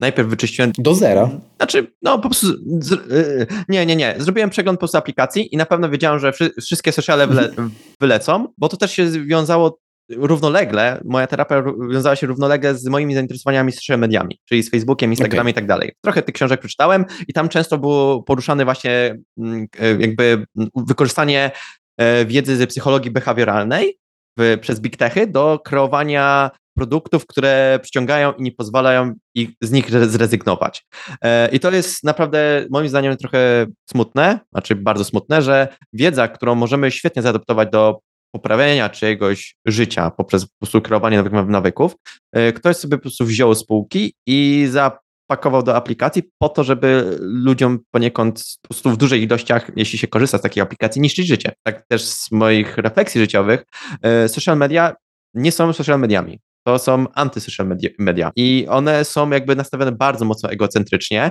[0.00, 0.72] Najpierw wyczyściłem.
[0.78, 1.30] Do zera.
[1.56, 2.46] Znaczy, no po prostu.
[2.80, 4.14] Z, yy, nie, nie, nie.
[4.18, 7.50] Zrobiłem przegląd po prostu aplikacji i na pewno wiedziałem, że wszy, wszystkie sociale wyle,
[8.00, 9.78] wylecą, bo to też się wiązało
[10.10, 11.00] równolegle.
[11.04, 15.50] Moja terapia wiązała się równolegle z moimi zainteresowaniami social mediami, czyli z Facebookiem, Instagramem okay.
[15.50, 15.92] i tak dalej.
[16.00, 21.50] Trochę tych książek przeczytałem i tam często było poruszane właśnie mm, e, jakby wykorzystanie
[21.96, 23.98] e, wiedzy ze psychologii behawioralnej
[24.38, 29.90] w, przez big techy do kreowania produktów, które przyciągają i nie pozwalają ich, z nich
[29.90, 30.84] zrezygnować.
[31.22, 36.54] E, I to jest naprawdę moim zdaniem trochę smutne, znaczy bardzo smutne, że wiedza, którą
[36.54, 37.98] możemy świetnie zaadoptować do
[38.34, 41.94] poprawienia czyjegoś życia poprzez po prostu kreowanie nowych nawyków,
[42.32, 44.98] e, ktoś sobie po prostu wziął spółki i za
[45.30, 50.06] pakował do aplikacji po to, żeby ludziom poniekąd po prostu w dużej ilościach, jeśli się
[50.06, 51.52] korzysta z takiej aplikacji, niszczyć życie.
[51.62, 53.64] Tak też z moich refleksji życiowych,
[54.02, 54.94] e, social media
[55.34, 56.38] nie są social mediami.
[56.68, 57.66] To są antysocial
[57.98, 61.22] media i one są jakby nastawione bardzo mocno egocentrycznie,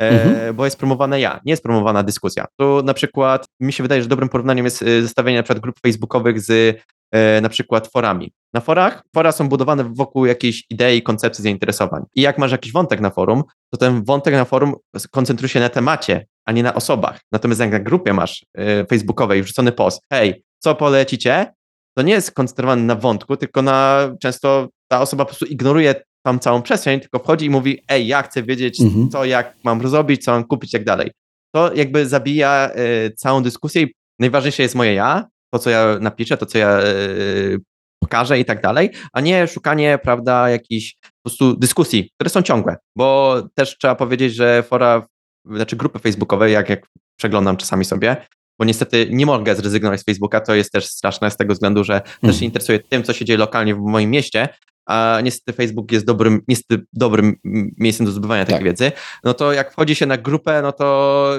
[0.00, 0.56] e, mhm.
[0.56, 2.44] bo jest promowane ja, nie jest promowana dyskusja.
[2.60, 5.76] Tu na przykład mi się wydaje, że dobrym porównaniem jest e, zestawienie na przykład grup
[5.80, 6.78] facebookowych z
[7.12, 8.32] E, na przykład forami.
[8.54, 12.02] Na forach, fora są budowane wokół jakiejś idei, koncepcji, zainteresowań.
[12.14, 14.74] I jak masz jakiś wątek na forum, to ten wątek na forum
[15.10, 17.20] koncentruje się na temacie, a nie na osobach.
[17.32, 18.46] Natomiast jak na grupie masz
[18.90, 21.52] facebookowej wrzucony post, hej, co polecicie,
[21.96, 25.94] to nie jest skoncentrowany na wątku, tylko na często ta osoba po prostu ignoruje
[26.26, 29.08] tam całą przestrzeń, tylko wchodzi i mówi, ej, ja chcę wiedzieć, mhm.
[29.08, 31.10] co, jak mam zrobić, co mam kupić, jak dalej.
[31.54, 32.70] To jakby zabija
[33.06, 36.80] y, całą dyskusję i najważniejsze jest moje ja, to, co ja napiszę, to, co ja
[36.80, 37.58] yy,
[38.02, 42.76] pokażę i tak dalej, a nie szukanie, prawda, jakichś po prostu dyskusji, które są ciągłe,
[42.96, 45.06] bo też trzeba powiedzieć, że fora,
[45.44, 46.86] znaczy grupy facebookowe, jak, jak
[47.18, 48.16] przeglądam czasami sobie,
[48.58, 52.00] bo niestety nie mogę zrezygnować z Facebooka, to jest też straszne z tego względu, że
[52.00, 52.44] też się mhm.
[52.44, 54.48] interesuję tym, co się dzieje lokalnie w moim mieście,
[54.86, 57.36] a niestety Facebook jest dobrym, niestety dobrym
[57.78, 58.56] miejscem do zdobywania tak.
[58.56, 58.92] tej wiedzy,
[59.24, 61.30] no to jak wchodzi się na grupę, no to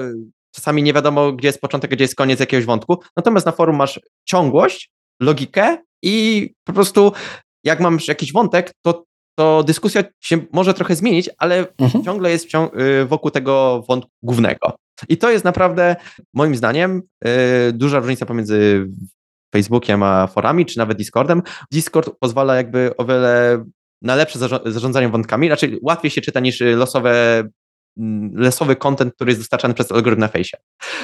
[0.54, 2.98] czasami nie wiadomo, gdzie jest początek, gdzie jest koniec jakiegoś wątku.
[3.16, 7.12] Natomiast na forum masz ciągłość, logikę i po prostu
[7.64, 9.04] jak mam jakiś wątek, to,
[9.38, 12.04] to dyskusja się może trochę zmienić, ale mhm.
[12.04, 14.76] ciągle jest y, wokół tego wątku głównego.
[15.08, 15.96] I to jest naprawdę,
[16.34, 17.02] moim zdaniem,
[17.68, 18.86] y, duża różnica pomiędzy
[19.52, 21.42] Facebookiem a forami, czy nawet Discordem.
[21.72, 23.64] Discord pozwala jakby o wiele
[24.02, 27.44] na lepsze zarządzanie wątkami, raczej łatwiej się czyta niż losowe
[28.34, 30.56] lesowy content, który jest dostarczany przez algorytm na fejsie.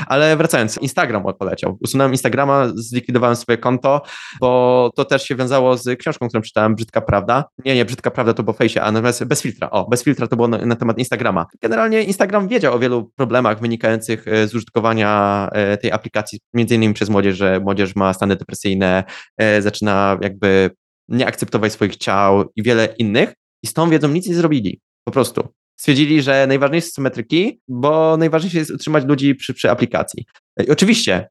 [0.07, 1.79] Ale wracając, Instagram poleciał.
[1.81, 4.03] Usunąłem Instagrama, zlikwidowałem swoje konto,
[4.41, 7.45] bo to też się wiązało z książką, którą czytałem, Brzydka Prawda.
[7.65, 9.71] Nie, nie, Brzydka Prawda to było fejsie, a natomiast bez filtra.
[9.71, 11.47] O, bez filtra to było na, na, temat Instagrama.
[11.63, 16.95] Generalnie Instagram wiedział o wielu problemach wynikających e, z użytkowania e, tej aplikacji, między innymi
[16.95, 19.05] przez młodzież, że młodzież ma stany depresyjne,
[19.39, 20.71] e, zaczyna jakby
[21.09, 23.35] nie akceptować swoich ciał i wiele innych.
[23.63, 24.81] I z tą wiedzą nic nie zrobili.
[25.05, 30.25] Po prostu stwierdzili, że najważniejsze są metryki, bo najważniejsze jest utrzymać ludzi przy, przy aplikacji.
[30.67, 31.29] I oczywiście,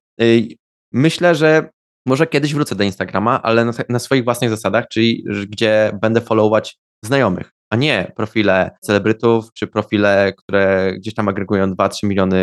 [0.91, 1.69] myślę, że
[2.05, 6.77] może kiedyś wrócę do Instagrama, ale na, na swoich własnych zasadach, czyli gdzie będę followować
[7.05, 12.37] znajomych, a nie profile celebrytów, czy profile, które gdzieś tam agregują 2-3 miliony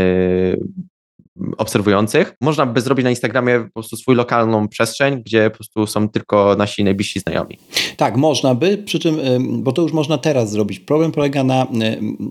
[1.58, 2.34] obserwujących.
[2.40, 6.56] Można by zrobić na Instagramie po prostu swój lokalną przestrzeń, gdzie po prostu są tylko
[6.58, 7.58] nasi najbliżsi znajomi.
[7.96, 9.20] Tak, można by, przy czym,
[9.62, 10.80] bo to już można teraz zrobić.
[10.80, 11.66] Problem polega na,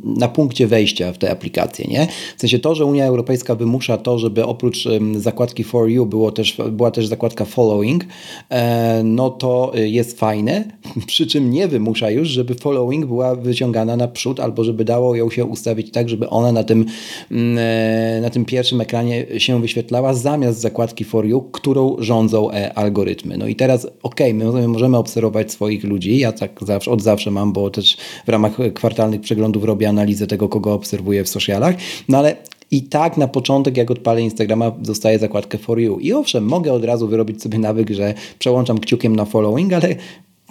[0.04, 2.08] na punkcie wejścia w te aplikacje, nie?
[2.38, 6.58] W sensie to, że Unia Europejska wymusza to, żeby oprócz zakładki For You było też,
[6.72, 8.06] była też zakładka Following,
[8.50, 10.64] e, no to y, jest fajne,
[11.08, 15.46] przy czym nie wymusza już, żeby Following była wyciągana naprzód, albo żeby dało ją się
[15.46, 16.86] ustawić tak, żeby ona na tym,
[17.32, 18.99] e, na tym pierwszym ekranie
[19.38, 23.38] się wyświetlała zamiast zakładki For You, którą rządzą e, algorytmy.
[23.38, 27.54] No i teraz, ok, my możemy obserwować swoich ludzi, ja tak zawsze, od zawsze mam,
[27.54, 31.76] bo też w ramach kwartalnych przeglądów robię analizę tego, kogo obserwuję w socialach,
[32.10, 32.36] no ale
[32.72, 36.00] i tak na początek, jak odpalę Instagrama, dostaję zakładkę For You.
[36.00, 39.96] I owszem, mogę od razu wyrobić sobie nawyk, że przełączam kciukiem na following, ale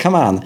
[0.03, 0.41] come on,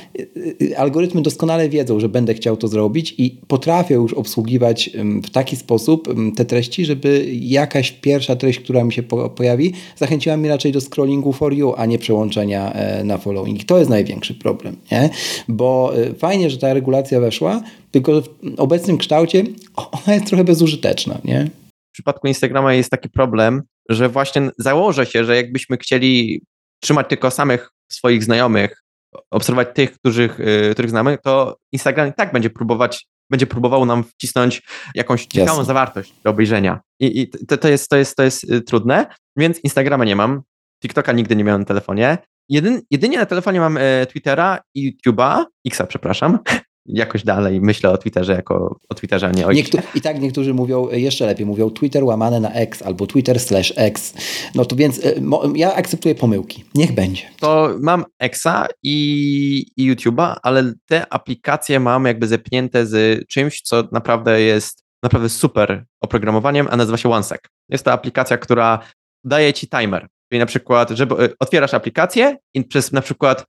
[0.77, 4.91] algorytmy doskonale wiedzą, że będę chciał to zrobić i potrafię już obsługiwać
[5.25, 9.03] w taki sposób te treści, żeby jakaś pierwsza treść, która mi się
[9.37, 13.65] pojawi, zachęciła mnie raczej do scrollingu for you, a nie przełączenia e, na following.
[13.65, 15.11] To jest największy problem, nie?
[15.49, 19.45] Bo e, fajnie, że ta regulacja weszła, tylko w obecnym kształcie
[19.77, 21.51] ona jest trochę bezużyteczna, nie?
[21.91, 26.43] W przypadku Instagrama jest taki problem, że właśnie założę się, że jakbyśmy chcieli
[26.81, 28.82] trzymać tylko samych swoich znajomych
[29.31, 34.05] obserwować tych, których, y, których znamy, to Instagram i tak będzie próbować, będzie próbował nam
[34.05, 34.63] wcisnąć
[34.95, 35.65] jakąś ciekawą Jasne.
[35.65, 36.81] zawartość do obejrzenia.
[37.01, 40.43] I, i to, to, jest, to, jest, to jest y, trudne, więc Instagrama nie mam,
[40.83, 42.19] TikToka nigdy nie miałem na telefonie.
[42.49, 46.39] Jedyn, jedynie na telefonie mam e, Twittera i YouTube'a, Xa przepraszam,
[46.87, 50.55] jakoś dalej myślę o Twitterze jako o Twitterze, a nie o Niektó I tak niektórzy
[50.55, 54.15] mówią, jeszcze lepiej, mówią Twitter łamane na X albo Twitter slash X.
[54.55, 55.13] No to więc e,
[55.55, 56.65] ja akceptuję pomyłki.
[56.75, 57.23] Niech będzie.
[57.41, 63.85] To mam Xa i, i YouTube'a, ale te aplikacje mam jakby zepnięte z czymś, co
[63.93, 67.41] naprawdę jest naprawdę super oprogramowaniem, a nazywa się OneSec.
[67.69, 68.79] Jest to aplikacja, która
[69.25, 70.07] daje ci timer.
[70.33, 73.45] Czyli na przykład, żeby e, otwierasz aplikację i przez na przykład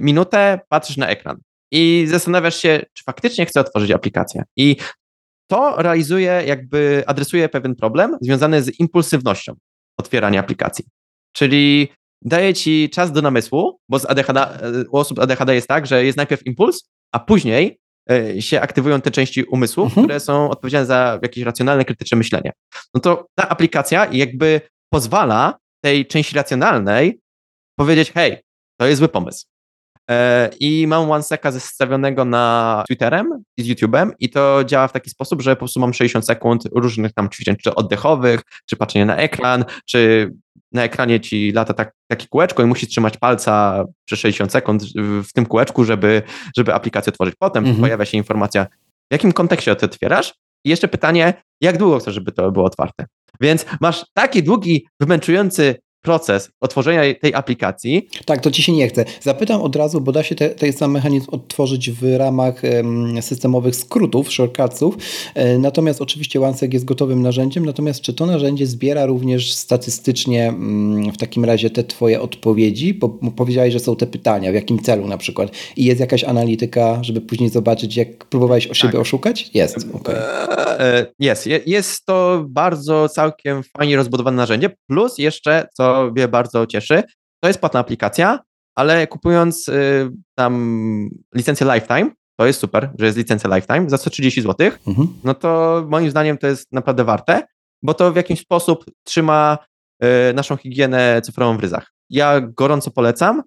[0.00, 1.40] minutę patrzysz na ekran
[1.72, 4.42] i zastanawiasz się, czy faktycznie chcę otworzyć aplikację.
[4.56, 4.76] I
[5.50, 9.54] to realizuje, jakby adresuje pewien problem związany z impulsywnością
[9.98, 10.84] otwierania aplikacji.
[11.32, 11.88] Czyli
[12.22, 14.46] daje ci czas do namysłu, bo z ADHD,
[14.90, 17.78] u osób ADHD jest tak, że jest najpierw impuls, a później
[18.10, 20.06] e, się aktywują te części umysłu, mhm.
[20.06, 22.52] które są odpowiedzialne za jakieś racjonalne, krytyczne myślenie.
[22.94, 24.60] No to ta aplikacja jakby
[24.92, 27.20] pozwala tej części racjonalnej
[27.78, 28.38] powiedzieć, hej,
[28.80, 29.51] to jest zły pomysł.
[30.10, 35.10] E, I mam OneSec'a zestawionego na Twitterem i z YouTube'em i to działa w taki
[35.10, 39.16] sposób, że po prostu mam 60 sekund różnych tam ćwiczeń, czy oddechowych, czy patrzenia na
[39.16, 40.32] ekran, czy
[40.72, 45.32] na ekranie ci lata tak, takie kółeczko i musisz trzymać palca przez 60 sekund w
[45.32, 46.22] tym kółeczku, żeby,
[46.56, 47.34] żeby aplikację otworzyć.
[47.38, 47.80] Potem mhm.
[47.80, 48.66] pojawia się informacja,
[49.10, 50.34] w jakim kontekście to otwierasz
[50.64, 53.06] i jeszcze pytanie, jak długo chcesz, żeby to było otwarte.
[53.40, 58.08] Więc masz taki długi, wymęczujący proces otworzenia tej aplikacji.
[58.24, 59.04] Tak, to ci się nie chce.
[59.20, 62.62] Zapytam od razu, bo da się te, ten sam mechanizm odtworzyć w ramach
[63.20, 64.96] systemowych skrótów, shortcutsów.
[65.34, 71.12] E, natomiast oczywiście OneSec jest gotowym narzędziem, natomiast czy to narzędzie zbiera również statystycznie mm,
[71.12, 72.94] w takim razie te twoje odpowiedzi?
[72.94, 75.50] Bo powiedziałeś, że są te pytania, w jakim celu na przykład.
[75.76, 79.00] I jest jakaś analityka, żeby później zobaczyć, jak próbowałeś o siebie tak.
[79.00, 79.50] oszukać?
[79.54, 80.16] Jest, okay.
[80.78, 81.48] E, jest.
[81.66, 87.02] Jest to bardzo całkiem fajnie rozbudowane narzędzie, plus jeszcze, co mnie bardzo cieszy.
[87.40, 88.38] To jest płatna aplikacja,
[88.74, 94.42] ale kupując y, tam licencję Lifetime, to jest super, że jest licencja Lifetime za 130
[94.42, 95.08] zł, mhm.
[95.24, 97.42] no to moim zdaniem to jest naprawdę warte,
[97.82, 99.58] bo to w jakiś sposób trzyma
[100.04, 101.92] y, naszą higienę cyfrową w ryzach.
[102.10, 103.42] Ja gorąco polecam.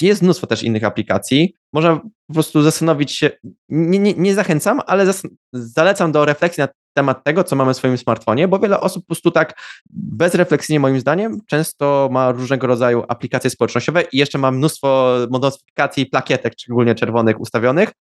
[0.00, 1.54] Jest mnóstwo też innych aplikacji.
[1.72, 3.30] Można po prostu zastanowić się,
[3.68, 5.12] nie, nie, nie zachęcam, ale
[5.52, 9.06] zalecam do refleksji nad temat tego, co mamy w swoim smartfonie, bo wiele osób po
[9.06, 9.54] prostu tak
[9.90, 16.52] bezrefleksyjnie moim zdaniem często ma różnego rodzaju aplikacje społecznościowe i jeszcze ma mnóstwo modyfikacji plakietek,
[16.58, 17.92] szczególnie czerwonych ustawionych,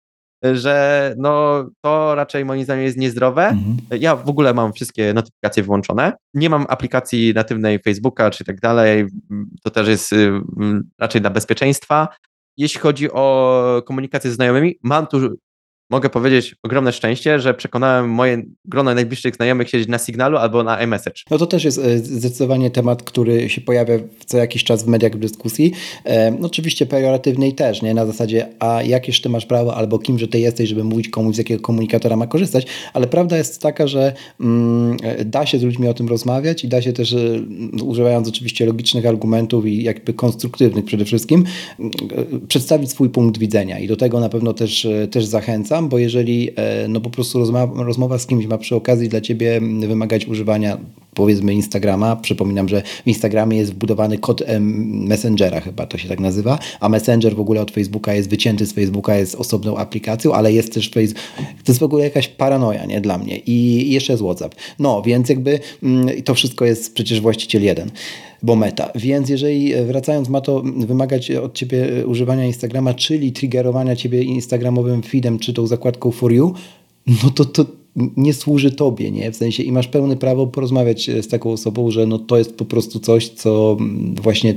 [0.52, 3.46] że no to raczej moim zdaniem jest niezdrowe.
[3.46, 3.76] Mhm.
[4.00, 6.12] Ja w ogóle mam wszystkie notyfikacje wyłączone.
[6.34, 9.06] Nie mam aplikacji natywnej Facebooka czy tak dalej.
[9.62, 10.40] To też jest y,
[10.98, 12.08] raczej dla bezpieczeństwa.
[12.56, 15.36] Jeśli chodzi o komunikację z znajomymi, mam tu
[15.90, 20.82] mogę powiedzieć ogromne szczęście, że przekonałem moje grono najbliższych znajomych siedzieć na Signalu albo na
[20.82, 21.22] iMessage.
[21.30, 23.94] No to też jest e, zdecydowanie temat, który się pojawia
[24.26, 25.72] co jakiś czas w mediach w dyskusji.
[26.04, 27.94] E, no oczywiście pejoratywnej też, nie?
[27.94, 31.38] Na zasadzie, a jakież ty masz prawo albo kimże ty jesteś, żeby mówić komuś, z
[31.38, 35.94] jakiego komunikatora ma korzystać, ale prawda jest taka, że mm, da się z ludźmi o
[35.94, 37.18] tym rozmawiać i da się też, e,
[37.82, 41.44] używając oczywiście logicznych argumentów i jakby konstruktywnych przede wszystkim,
[42.48, 46.88] przedstawić swój punkt widzenia i do tego na pewno też, też zachęcam bo jeżeli e,
[46.88, 50.78] no po prostu rozmowa, rozmowa z kimś ma przy okazji dla ciebie wymagać używania
[51.14, 52.16] powiedzmy Instagrama.
[52.16, 57.36] Przypominam, że w Instagramie jest wbudowany kod Messengera, chyba to się tak nazywa, a Messenger
[57.36, 61.22] w ogóle od Facebooka jest wycięty z Facebooka, jest osobną aplikacją, ale jest też Facebook.
[61.64, 63.38] To jest w ogóle jakaś paranoja, nie, dla mnie.
[63.38, 64.54] I jeszcze jest WhatsApp.
[64.78, 65.60] No, więc jakby
[66.24, 67.90] to wszystko jest przecież właściciel jeden
[68.44, 68.90] bo meta.
[68.94, 74.22] Więc jeżeli e, wracając ma to wymagać od Ciebie e, używania Instagrama, czyli triggerowania Ciebie
[74.22, 76.54] Instagramowym feedem, czy tą zakładką for you,
[77.24, 77.66] no to, to
[78.16, 79.32] nie służy tobie, nie?
[79.32, 82.56] W sensie i masz pełne prawo porozmawiać e, z taką osobą, że no to jest
[82.56, 84.54] po prostu coś, co mm, właśnie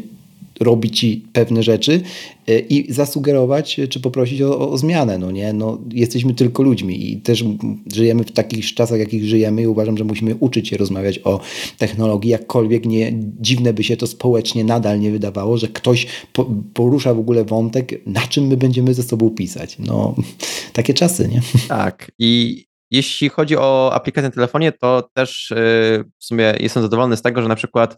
[0.60, 2.02] robi ci pewne rzeczy
[2.48, 5.18] e, i zasugerować, czy poprosić o, o, zmianę.
[5.18, 5.54] No nie?
[5.54, 7.44] No, jesteśmy tylko ludźmi i też
[7.94, 11.40] żyjemy w takich czasach, jakich żyjemy i uważam, że musimy uczyć się rozmawiać o
[11.78, 17.14] technologii, jakkolwiek nie dziwne by się to społecznie nadal nie wydawało, że ktoś po, porusza
[17.14, 19.80] w ogóle wątek, na czym my będziemy ze sobą pisać.
[19.80, 20.16] No,
[20.74, 21.42] takie czasy, nie?
[21.68, 25.56] Tak i jeśli chodzi o aplikację na telefonie, to też y,
[26.20, 27.98] w sumie jestem zadowolony z tego, że na przykład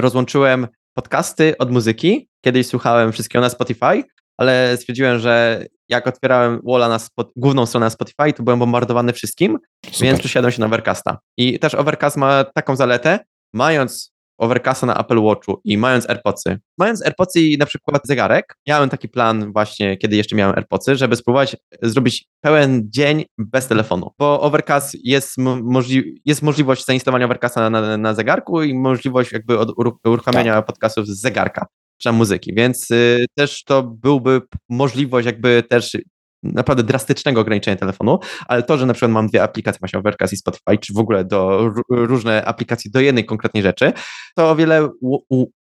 [0.00, 2.28] rozłączyłem podcasty od muzyki.
[2.44, 4.04] Kiedyś słuchałem wszystkiego na Spotify,
[4.36, 9.12] ale stwierdziłem, że jak otwierałem Walla na spot, główną stronę na Spotify, to byłem bombardowany
[9.12, 10.00] wszystkim, Super.
[10.00, 11.18] więc przesiadłem się na Overcasta.
[11.36, 13.18] I też Overcast ma taką zaletę,
[13.52, 18.90] mając Overcasta na Apple Watchu i mając AirPodsy, mając AirPodsy i na przykład zegarek, miałem
[18.90, 24.40] taki plan właśnie, kiedy jeszcze miałem AirPodsy, żeby spróbować zrobić pełen dzień bez telefonu, bo
[24.40, 29.72] Overcast jest, możli jest możliwość zainstalowania Overcasta na, na, zegarku i możliwość jakby od,
[30.04, 30.66] uruchamiania tak.
[30.66, 31.66] podcastów z zegarka
[31.98, 35.96] czy muzyki, więc y, też to byłby możliwość jakby też
[36.44, 40.36] naprawdę drastycznego ograniczenia telefonu, ale to, że na przykład mam dwie aplikacje, właśnie Overcast i
[40.36, 43.92] Spotify, czy w ogóle do różne aplikacje do jednej konkretnej rzeczy,
[44.36, 44.88] to o wiele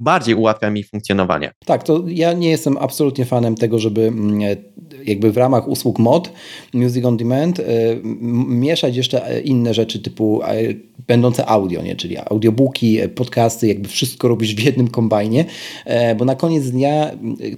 [0.01, 1.53] bardziej ułatwia mi funkcjonowanie.
[1.67, 4.57] Tak, to ja nie jestem absolutnie fanem tego, żeby mm, e,
[5.05, 6.33] jakby w ramach usług mod,
[6.75, 7.65] Music on Demand, e,
[8.49, 10.41] mieszać jeszcze e, inne rzeczy typu
[11.07, 11.97] będące audio, nie?
[11.97, 15.45] czyli audiobooki, podcasty, jakby wszystko robisz w jednym kombajnie,
[16.19, 17.11] bo na koniec dnia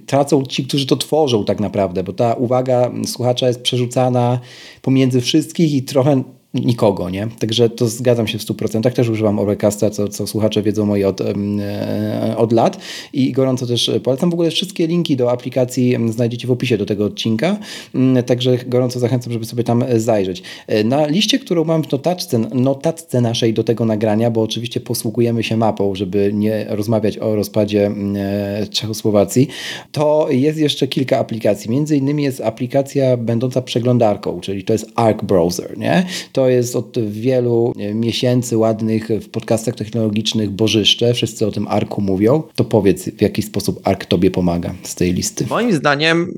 [0.05, 4.39] tracą ci, którzy to tworzą tak naprawdę, bo ta uwaga słuchacza jest przerzucana
[4.81, 6.23] pomiędzy wszystkich i trochę
[6.53, 7.27] nikogo, nie?
[7.39, 8.91] Także to zgadzam się w 100%.
[8.91, 12.77] Też używam Overcasta, co, co słuchacze wiedzą moi od, e, od lat
[13.13, 14.29] i gorąco też polecam.
[14.29, 17.57] W ogóle wszystkie linki do aplikacji znajdziecie w opisie do tego odcinka,
[17.95, 20.43] mm, także gorąco zachęcam, żeby sobie tam zajrzeć.
[20.67, 25.43] E, na liście, którą mam w notatce, notatce naszej do tego nagrania, bo oczywiście posługujemy
[25.43, 29.47] się mapą, żeby nie rozmawiać o rozpadzie mm, e, Czechosłowacji,
[29.91, 31.71] to jest jeszcze kilka aplikacji.
[31.71, 36.05] Między innymi jest aplikacja będąca przeglądarką, czyli to jest Arc Browser, nie?
[36.31, 42.43] To jest od wielu miesięcy ładnych w podcastach technologicznych bożyszcze, wszyscy o tym Arku mówią.
[42.55, 45.45] To powiedz, w jaki sposób Arc tobie pomaga z tej listy?
[45.49, 46.33] Moim zdaniem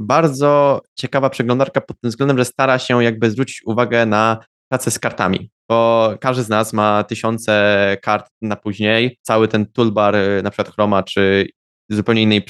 [0.00, 4.98] bardzo ciekawa przeglądarka pod tym względem, że stara się jakby zwrócić uwagę na pracę z
[4.98, 9.18] kartami, bo każdy z nas ma tysiące kart na później.
[9.22, 11.46] Cały ten toolbar, y, na przykład Chroma czy
[11.90, 12.42] zupełnie innej,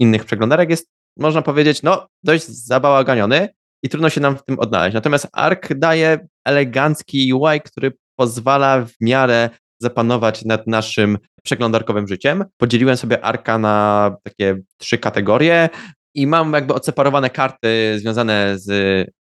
[0.00, 0.86] innych przeglądarek jest,
[1.16, 3.48] można powiedzieć, no dość zabałaganiony
[3.82, 4.94] i trudno się nam w tym odnaleźć.
[4.94, 12.44] Natomiast Arc daje elegancki UI, który pozwala w miarę zapanować nad naszym przeglądarkowym życiem.
[12.56, 15.68] Podzieliłem sobie Arka na takie trzy kategorie
[16.14, 18.70] i mam jakby odseparowane karty związane z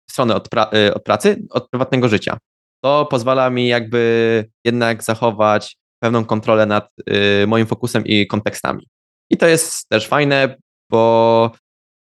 [0.09, 2.37] strony od, pra y, od pracy, od prywatnego życia.
[2.83, 6.89] To pozwala mi jakby jednak zachować pewną kontrolę nad
[7.43, 8.87] y, moim fokusem i kontekstami.
[9.29, 10.55] I to jest też fajne,
[10.91, 11.51] bo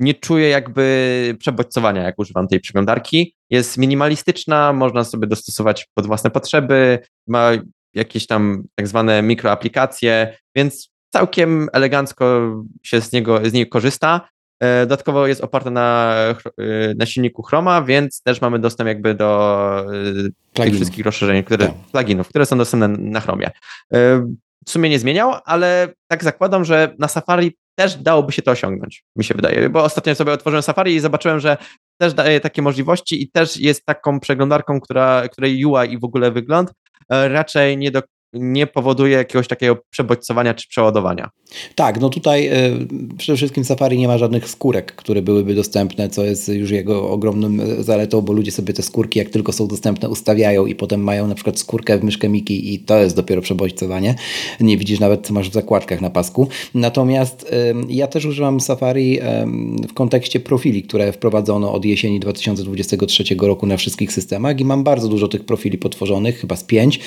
[0.00, 3.34] nie czuję jakby przebodźcowania, jak używam tej przeglądarki.
[3.50, 7.50] Jest minimalistyczna, można sobie dostosować pod własne potrzeby, ma
[7.94, 14.28] jakieś tam tak zwane mikroaplikacje, więc całkiem elegancko się z niego z niej korzysta.
[14.60, 16.14] E, dodatkowo jest oparta na,
[16.58, 19.84] e, na silniku Chroma, więc też mamy dostęp jakby do
[20.56, 21.76] e, tych wszystkich rozszerzeń, które, tak.
[21.92, 23.50] pluginów, które są dostępne na Chromie.
[24.66, 29.04] W sumie nie zmieniał, ale tak zakładam, że na Safari też dałoby się to osiągnąć,
[29.16, 31.56] mi się wydaje, bo ostatnio sobie otworzyłem Safari i zobaczyłem, że
[32.00, 36.30] też daje takie możliwości i też jest taką przeglądarką, która, której UI i w ogóle
[36.30, 36.72] wygląd
[37.10, 38.02] raczej nie do
[38.32, 41.30] nie powoduje jakiegoś takiego przebodźcowania czy przeładowania.
[41.74, 46.24] Tak, no tutaj y, przede wszystkim Safari nie ma żadnych skórek, które byłyby dostępne, co
[46.24, 50.08] jest już jego ogromnym e, zaletą, bo ludzie sobie te skórki, jak tylko są dostępne,
[50.08, 54.14] ustawiają i potem mają na przykład skórkę w myszkę Miki i to jest dopiero przebodźcowanie.
[54.60, 56.48] Nie widzisz nawet, co masz w zakładkach na pasku.
[56.74, 59.20] Natomiast y, ja też używam Safari
[59.88, 65.08] w kontekście profili, które wprowadzono od jesieni 2023 roku na wszystkich systemach i mam bardzo
[65.08, 67.00] dużo tych profili potworzonych, chyba z pięć,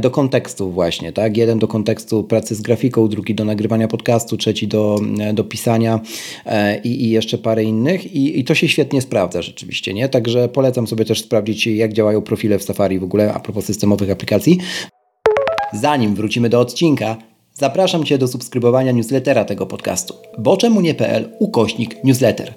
[0.00, 1.36] do kontekstu właśnie, tak?
[1.36, 5.00] Jeden do kontekstu pracy z grafiką, drugi do nagrywania podcastu, trzeci do,
[5.34, 6.00] do pisania
[6.46, 10.08] e, i, i jeszcze parę innych I, i to się świetnie sprawdza rzeczywiście, nie?
[10.08, 14.10] Także polecam sobie też sprawdzić, jak działają profile w Safari w ogóle a propos systemowych
[14.10, 14.58] aplikacji.
[15.72, 17.16] Zanim wrócimy do odcinka,
[17.54, 20.14] zapraszam Cię do subskrybowania newslettera tego podcastu.
[20.38, 22.54] Bo czemu nie.pl ukośnik newsletter.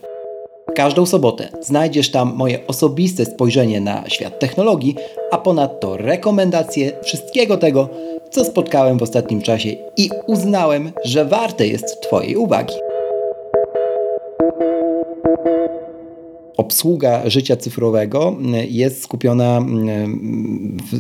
[0.76, 4.96] Każdą sobotę znajdziesz tam moje osobiste spojrzenie na świat technologii,
[5.32, 7.90] a ponadto rekomendacje wszystkiego tego,
[8.30, 12.76] co spotkałem w ostatnim czasie i uznałem, że warte jest Twojej uwagi.
[16.60, 18.36] obsługa życia cyfrowego
[18.70, 19.66] jest skupiona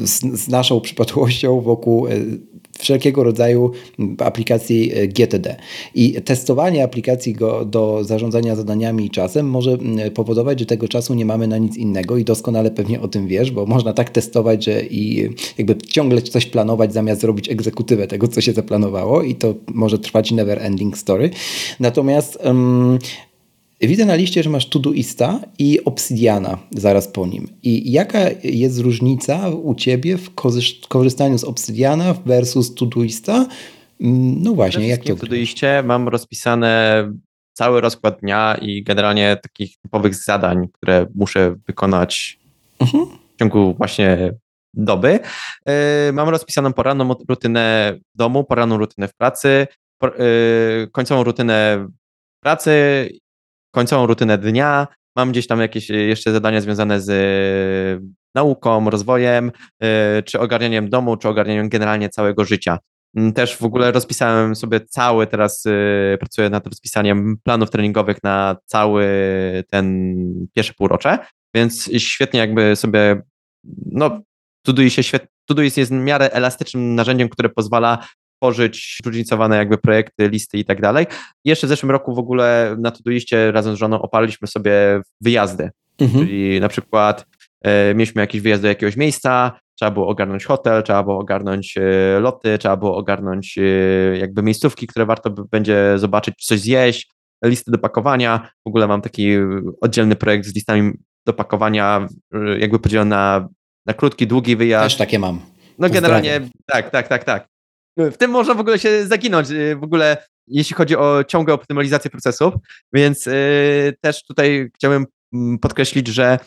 [0.03, 2.07] z, naszą przypadłością wokół
[2.79, 3.71] wszelkiego rodzaju
[4.17, 5.55] aplikacji e, GTD.
[5.95, 9.77] I testowanie aplikacji go, do zarządzania zadaniami i czasem może
[10.13, 13.51] powodować, że tego czasu nie mamy na nic innego i doskonale pewnie o tym wiesz,
[13.51, 18.41] bo można tak testować, że i jakby ciągle coś planować zamiast zrobić egzekutywę tego, co
[18.41, 21.29] się zaplanowało i to może trwać never ending story.
[21.79, 22.99] Natomiast um,
[23.81, 27.47] Widzę na liście, że masz Todoista i Obsidiana zaraz po nim.
[27.63, 30.35] I jaka jest różnica u Ciebie w
[30.87, 33.45] korzystaniu z Obsidiana versus Todoista?
[34.01, 37.03] Mm, no właśnie, jak to W Todoiście mam rozpisane
[37.53, 42.39] cały rozkład dnia i generalnie takich typowych zadań, które muszę wykonać
[42.79, 43.05] mhm.
[43.05, 44.33] w ciągu właśnie
[44.73, 45.19] doby.
[45.65, 45.73] Yy,
[46.13, 49.67] mam rozpisaną poranną rutynę w domu, poranną rutynę w pracy,
[50.03, 51.87] yy, końcową rutynę
[52.43, 52.71] pracy
[53.71, 59.51] końcową rutynę dnia, mam gdzieś tam jakieś e, jeszcze zadania związane z e, nauką, rozwojem,
[59.81, 62.77] e, czy ogarnianiem domu, czy ogarnianiem generalnie całego życia.
[63.15, 65.63] Mm, też w ogóle rozpisałem sobie cały, teraz
[66.19, 69.05] pracuję nad rozpisaniem planów treningowych na cały
[69.71, 70.15] ten
[70.55, 71.17] pierwsze półrocze,
[71.55, 73.21] więc świetnie jakby sobie,
[73.91, 74.21] no,
[74.65, 78.07] Todoist, się świetnie, Todoist jest w miarę elastycznym narzędziem, które pozwala
[78.39, 81.05] tworzyć zróżnicowane jakby projekty, listy i tak dalej.
[81.45, 85.69] Jeszcze w zeszłym roku w ogóle na Todoistie razem z żoną oparliśmy sobie wyjazdy,
[85.99, 86.25] mhm.
[86.25, 87.25] czyli na przykład
[87.61, 92.19] e, mieliśmy jakiś wyjazd do jakiegoś miejsca, trzeba było ogarnąć hotel, trzeba było ogarnąć e,
[92.19, 93.61] loty, trzeba było ogarnąć e,
[94.17, 97.09] jakby miejscówki, które warto będzie zobaczyć, coś zjeść,
[97.45, 98.49] listy do pakowania.
[98.65, 99.31] W ogóle mam taki
[99.81, 100.93] oddzielny projekt z listami
[101.25, 102.07] do pakowania,
[102.59, 103.49] jakby podzielony na
[103.85, 104.85] na krótki, długi wyjazd.
[104.85, 105.41] Też takie mam.
[105.79, 107.47] No generalnie tak, tak, tak, tak.
[108.11, 112.11] W tym można w ogóle się zaginąć, y, w ogóle jeśli chodzi o ciągłą optymalizację
[112.11, 112.53] procesów,
[112.93, 116.39] więc y, też tutaj chciałem mm, podkreślić, że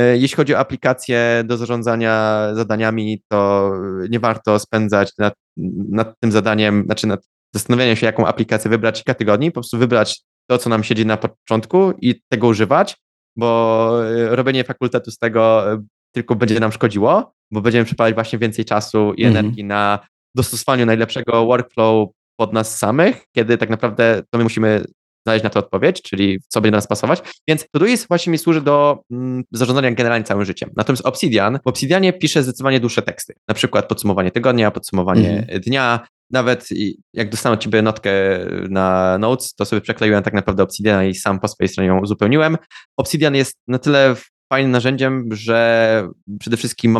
[0.00, 3.72] y, jeśli chodzi o aplikacje do zarządzania zadaniami, to
[4.10, 5.34] nie warto spędzać nad,
[5.90, 7.20] nad tym zadaniem, znaczy nad
[7.54, 11.16] zastanowieniem się, jaką aplikację wybrać kilka tygodni, po prostu wybrać to, co nam siedzi na
[11.16, 12.96] początku i tego używać,
[13.36, 13.90] bo
[14.28, 15.64] robienie fakultetu z tego
[16.14, 19.44] tylko będzie nam szkodziło, bo będziemy przypalać właśnie więcej czasu i mhm.
[19.44, 19.98] energii na
[20.34, 24.84] dostosowaniu najlepszego workflow pod nas samych, kiedy tak naprawdę to my musimy
[25.26, 27.22] znaleźć na to odpowiedź, czyli co będzie nas pasować.
[27.48, 30.70] Więc Todoist właśnie mi służy do mm, zarządzania generalnie całym życiem.
[30.76, 33.34] Natomiast Obsidian, w Obsidianie piszę zdecydowanie dłuższe teksty.
[33.48, 35.60] Na przykład podsumowanie tygodnia, podsumowanie mhm.
[35.60, 36.06] dnia.
[36.30, 36.68] Nawet
[37.12, 38.12] jak dostanę od ciebie notkę
[38.68, 42.58] na Notes, to sobie przekleiłem tak naprawdę Obsidiana i sam po swojej stronie ją uzupełniłem.
[42.96, 44.16] Obsidian jest na tyle
[44.50, 46.08] fajnym narzędziem, że
[46.40, 46.98] przede wszystkim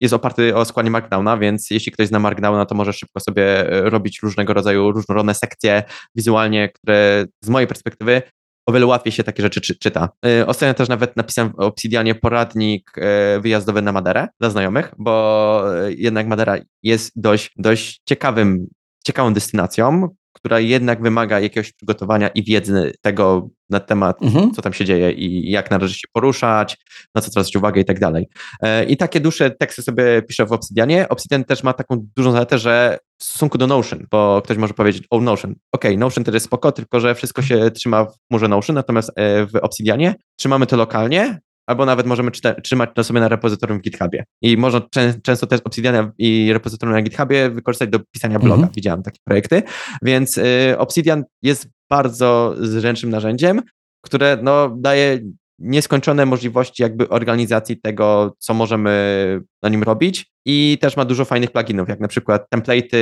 [0.00, 3.90] jest oparty o składanie Markdowna, więc jeśli ktoś zna Markdowna, to może szybko sobie e,
[3.90, 5.82] robić różnego rodzaju różnorodne sekcje
[6.14, 8.22] wizualnie, które z mojej perspektywy
[8.66, 10.08] o wiele łatwiej się takie rzeczy czy, czyta.
[10.26, 15.64] E, ostatnio też nawet napisałem w Obsidianie poradnik e, wyjazdowy na Maderę dla znajomych, bo
[15.88, 18.66] jednak Madera jest dość, dość ciekawym,
[19.04, 20.08] ciekawą destynacją,
[20.38, 24.50] która jednak wymaga jakiegoś przygotowania i wiedzy tego na temat, mhm.
[24.52, 26.76] co tam się dzieje i jak należy się poruszać,
[27.14, 28.28] na co zwracać uwagę i tak dalej.
[28.62, 31.08] E, I takie dłuższe teksty sobie piszę w Obsidianie.
[31.08, 35.04] Obsidian też ma taką dużą zaletę, że w stosunku do Notion, bo ktoś może powiedzieć,
[35.10, 38.76] o Notion, ok, Notion to jest spoko, tylko że wszystko się trzyma w chmurze Notion,
[38.76, 42.30] natomiast e, w Obsidianie trzymamy to lokalnie, albo nawet możemy
[42.62, 44.24] trzymać to sobie na repozytorium w GitHubie.
[44.42, 48.54] I można czę często też Obsidian i repozytorium na GitHubie wykorzystać do pisania bloga.
[48.54, 48.72] Mhm.
[48.76, 49.62] Widziałem takie projekty.
[50.02, 53.62] Więc y, Obsidian jest bardzo zręcznym narzędziem,
[54.04, 55.20] które no, daje
[55.58, 61.50] nieskończone możliwości jakby organizacji tego, co możemy na nim robić i też ma dużo fajnych
[61.50, 62.96] pluginów, jak na przykład template'y,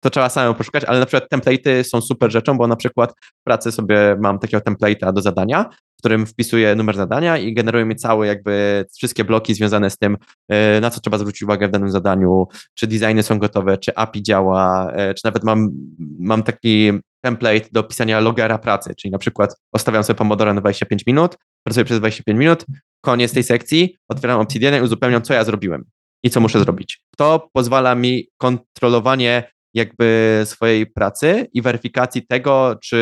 [0.00, 3.44] to trzeba samemu poszukać, ale na przykład template'y są super rzeczą, bo na przykład w
[3.44, 7.96] pracy sobie mam takiego template'a do zadania, w którym wpisuję numer zadania i generuje mi
[7.96, 10.16] całe jakby wszystkie bloki związane z tym,
[10.48, 14.22] e, na co trzeba zwrócić uwagę w danym zadaniu, czy designy są gotowe, czy API
[14.22, 15.70] działa, e, czy nawet mam,
[16.18, 16.92] mam taki
[17.24, 21.84] template do pisania logera pracy, czyli na przykład ostawiam sobie Pomodoro na 25 minut, pracuję
[21.84, 22.64] przez 25 minut,
[23.04, 25.84] koniec tej sekcji, otwieram Obsidian i uzupełniam, co ja zrobiłem
[26.24, 27.00] i co muszę zrobić.
[27.16, 32.96] To pozwala mi kontrolowanie jakby swojej pracy i weryfikacji tego, czy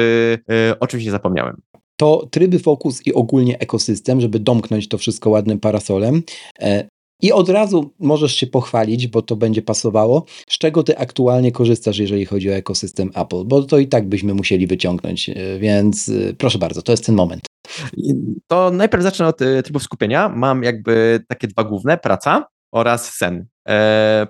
[0.73, 1.57] y, o czymś nie zapomniałem.
[1.97, 6.23] To tryby Focus i ogólnie ekosystem, żeby domknąć to wszystko ładnym parasolem.
[6.61, 6.89] E,
[7.23, 11.99] I od razu możesz się pochwalić, bo to będzie pasowało, z czego ty aktualnie korzystasz,
[11.99, 16.35] jeżeli chodzi o ekosystem Apple, bo to i tak byśmy musieli wyciągnąć, e, więc e,
[16.35, 17.43] proszę bardzo, to jest ten moment.
[18.49, 20.29] To najpierw zacznę od trybów skupienia.
[20.29, 23.47] Mam jakby takie dwa główne, praca oraz sen.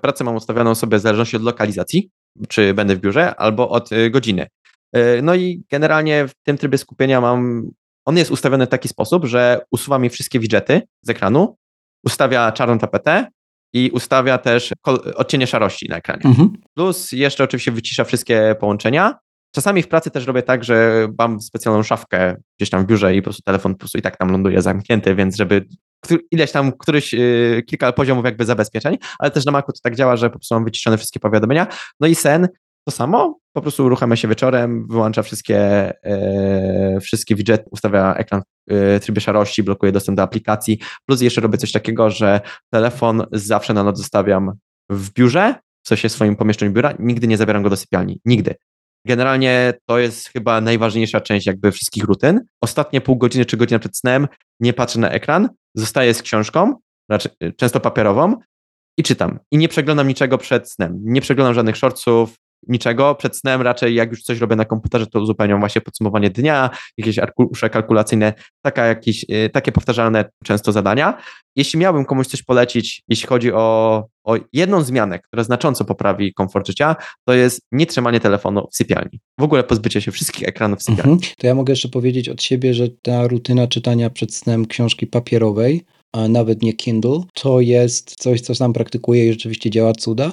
[0.01, 2.09] Pracę mam ustawioną sobie w zależności od lokalizacji,
[2.47, 4.47] czy będę w biurze, albo od godziny.
[4.95, 7.69] E, no i generalnie w tym trybie skupienia mam,
[8.05, 11.57] on jest ustawiony w taki sposób, że usuwa mi wszystkie widgety z ekranu,
[12.05, 13.27] ustawia czarną tapetę
[13.73, 14.73] i ustawia też
[15.15, 16.25] odcienie szarości na ekranie.
[16.25, 16.53] Mhm.
[16.73, 19.15] Plus jeszcze oczywiście wycisza wszystkie połączenia.
[19.55, 23.21] Czasami w pracy też robię tak, że mam specjalną szafkę gdzieś tam w biurze i
[23.21, 25.65] po prostu telefon po prostu i tak tam ląduje zamknięty, więc żeby
[26.31, 30.17] ileś tam, któryś, yy, kilka poziomów jakby zabezpieczeń, ale też na Macu to tak działa,
[30.17, 31.67] że po prostu mam wyciszone wszystkie powiadomienia.
[31.99, 32.47] No i sen
[32.87, 35.93] to samo, po prostu uruchamia się wieczorem, wyłącza wszystkie,
[36.93, 41.57] yy, wszystkie widgety, ustawia ekran w trybie szarości, blokuje dostęp do aplikacji, plus jeszcze robię
[41.57, 42.41] coś takiego, że
[42.73, 44.51] telefon zawsze na noc zostawiam
[44.89, 45.55] w biurze,
[45.85, 48.55] w sensie swoim pomieszczeniu biura, nigdy nie zabieram go do sypialni, nigdy.
[49.07, 52.41] Generalnie to jest chyba najważniejsza część jakby wszystkich rutyn.
[52.61, 54.27] Ostatnie pół godziny czy godzina przed snem
[54.59, 56.75] nie patrzę na ekran, zostaję z książką,
[57.09, 58.35] raczej, często papierową
[58.97, 59.39] i czytam.
[59.51, 60.99] I nie przeglądam niczego przed snem.
[61.03, 62.35] Nie przeglądam żadnych shortsów,
[62.67, 63.15] niczego.
[63.15, 67.19] Przed snem raczej jak już coś robię na komputerze, to uzupełniam właśnie podsumowanie dnia, jakieś
[67.19, 71.17] arkusze kalkulacyjne, taka jakieś, y, takie powtarzalne często zadania.
[71.55, 76.67] Jeśli miałbym komuś coś polecić, jeśli chodzi o, o jedną zmianę, która znacząco poprawi komfort
[76.67, 76.95] życia,
[77.27, 79.19] to jest nietrzymanie telefonu w sypialni.
[79.39, 81.13] W ogóle pozbycie się wszystkich ekranów w sypialni.
[81.13, 81.33] Mhm.
[81.37, 85.85] To ja mogę jeszcze powiedzieć od siebie, że ta rutyna czytania przed snem książki papierowej
[86.15, 90.31] a nawet nie Kindle, to jest coś, co sam praktykuję i rzeczywiście działa cuda.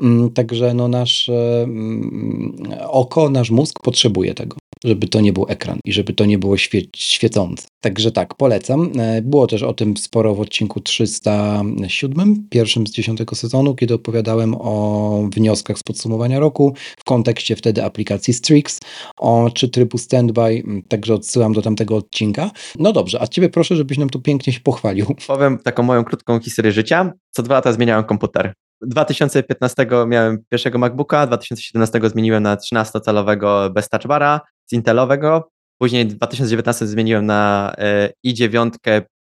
[0.00, 2.56] Mm, także no nasze mm,
[2.88, 4.56] oko, nasz mózg potrzebuje tego.
[4.84, 7.68] Żeby to nie był ekran i żeby to nie było świe świecące.
[7.80, 8.92] Także tak, polecam.
[8.98, 14.54] E, było też o tym sporo w odcinku 307, pierwszym z 10 sezonu, kiedy opowiadałem
[14.58, 18.80] o wnioskach z podsumowania roku w kontekście wtedy aplikacji Strix,
[19.16, 22.50] o czy trybu standby, także odsyłam do tamtego odcinka.
[22.78, 25.06] No dobrze, a ciebie proszę, żebyś nam tu pięknie się pochwalił.
[25.26, 27.12] Powiem taką moją krótką historię życia.
[27.30, 28.54] Co dwa lata zmieniałem komputer.
[28.82, 35.50] 2015 miałem pierwszego MacBooka, 2017 zmieniłem na 13-calowego bez touchbara z Intelowego.
[35.78, 38.70] Później w 2019 zmieniłem na e, i9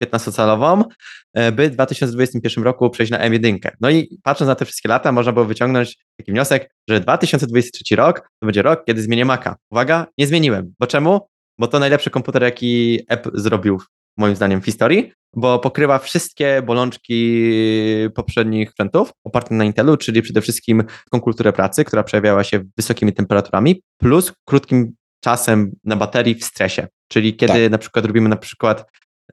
[0.03, 0.83] 15-calową,
[1.33, 3.57] e, by w 2021 roku przejść na M1.
[3.81, 8.19] No i patrząc na te wszystkie lata, można było wyciągnąć taki wniosek, że 2023 rok
[8.19, 9.55] to będzie rok, kiedy zmienię Maca.
[9.71, 10.73] Uwaga, nie zmieniłem.
[10.79, 11.27] Bo czemu?
[11.59, 13.81] Bo to najlepszy komputer, jaki Apple zrobił
[14.17, 17.51] moim zdaniem w historii, bo pokrywa wszystkie bolączki
[18.15, 23.13] poprzednich sprzętów opartych na Intelu, czyli przede wszystkim tą kulturę pracy, która przejawiała się wysokimi
[23.13, 24.93] temperaturami, plus krótkim
[25.23, 26.87] czasem na baterii w stresie.
[27.07, 27.71] Czyli kiedy tak.
[27.71, 28.85] na przykład robimy na przykład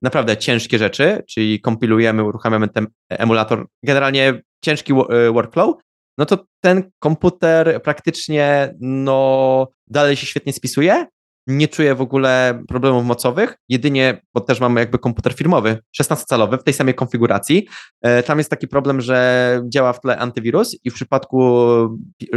[0.03, 5.76] naprawdę ciężkie rzeczy, czyli kompilujemy, uruchamiamy ten emulator, generalnie ciężki e, workflow,
[6.18, 11.07] no to ten komputer praktycznie no, dalej się świetnie spisuje,
[11.47, 16.64] nie czuję w ogóle problemów mocowych, jedynie, bo też mamy jakby komputer firmowy, 16-calowy w
[16.64, 17.68] tej samej konfiguracji.
[18.03, 21.41] E, tam jest taki problem, że działa w tle antywirus i w przypadku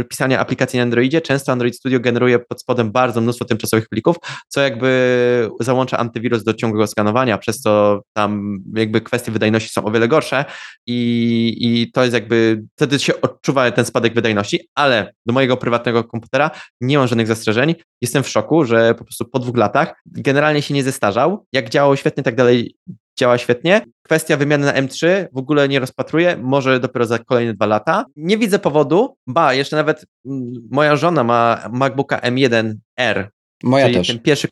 [0.08, 4.16] pisania aplikacji na Androidzie często Android Studio generuje pod spodem bardzo mnóstwo tymczasowych plików,
[4.48, 9.90] co jakby załącza antywirus do ciągłego skanowania, przez co tam jakby kwestie wydajności są o
[9.90, 10.44] wiele gorsze
[10.86, 16.04] i, i to jest jakby, wtedy się odczuwa ten spadek wydajności, ale do mojego prywatnego
[16.04, 16.50] komputera
[16.80, 17.74] nie mam żadnych zastrzeżeń.
[18.00, 21.46] Jestem w szoku, że po prostu po dwóch latach generalnie się nie zestarzał.
[21.52, 22.76] Jak działał świetnie, tak dalej
[23.18, 23.80] działa świetnie.
[24.02, 28.04] Kwestia wymiany na M3 w ogóle nie rozpatruję, może dopiero za kolejne dwa lata.
[28.16, 33.28] Nie widzę powodu, ba, jeszcze nawet mm, moja żona ma MacBooka M1R.
[33.62, 34.06] Moja czyli też.
[34.06, 34.48] ten pierwszy,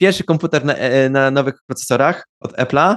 [0.00, 2.96] pierwszy komputer na, e, na nowych procesorach od Apple'a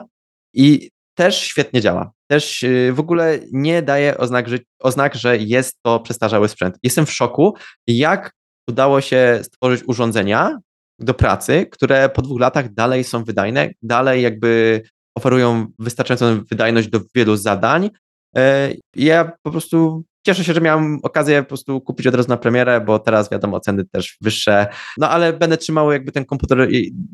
[0.54, 2.12] i też świetnie działa.
[2.28, 6.78] Też y, w ogóle nie daje oznak, że, oznak, że jest to przestarzały sprzęt.
[6.84, 7.54] Jestem w szoku,
[7.88, 8.32] jak
[8.70, 10.58] udało się stworzyć urządzenia
[11.00, 14.82] do pracy, które po dwóch latach dalej są wydajne, dalej jakby
[15.18, 17.90] oferują wystarczającą wydajność do wielu zadań.
[18.36, 22.38] E, ja po prostu cieszę się, że miałem okazję po prostu kupić od razu na
[22.38, 24.68] premierę, bo teraz wiadomo, ceny też wyższe,
[24.98, 26.70] no ale będę trzymał jakby ten komputer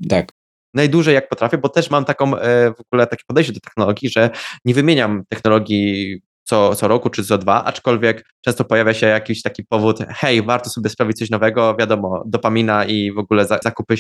[0.10, 0.32] tak.
[0.74, 4.30] najdłużej jak potrafię, bo też mam taką e, w ogóle takie podejście do technologii, że
[4.66, 9.64] nie wymieniam technologii co, co roku czy co dwa, aczkolwiek często pojawia się jakiś taki
[9.64, 13.96] powód, hej, warto sobie sprawić coś nowego, wiadomo, dopamina i w ogóle zakupy,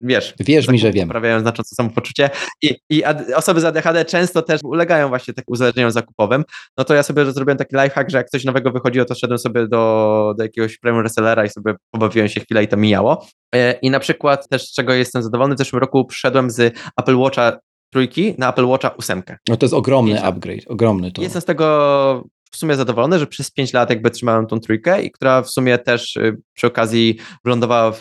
[0.00, 1.08] wiesz, Wierz mi, że wiem.
[1.08, 2.30] Poprawiają znacząco samopoczucie
[2.62, 6.44] i, i osoby z ADHD często też ulegają właśnie tak uzależnieniom zakupowym,
[6.78, 9.68] no to ja sobie zrobiłem taki lifehack, że jak coś nowego wychodziło, to szedłem sobie
[9.68, 13.26] do, do jakiegoś premium resellera i sobie pobawiłem się chwilę i to mijało.
[13.54, 17.58] E, I na przykład też, czego jestem zadowolony, w zeszłym roku przyszedłem z Apple Watcha
[17.92, 19.36] trójki na Apple Watcha ósemkę.
[19.48, 21.22] No to jest ogromny upgrade, ogromny to.
[21.22, 25.10] Jestem z tego w sumie zadowolony, że przez 5 lat jakby trzymałem tą trójkę i
[25.10, 28.00] która w sumie też y, przy okazji wylądowała w,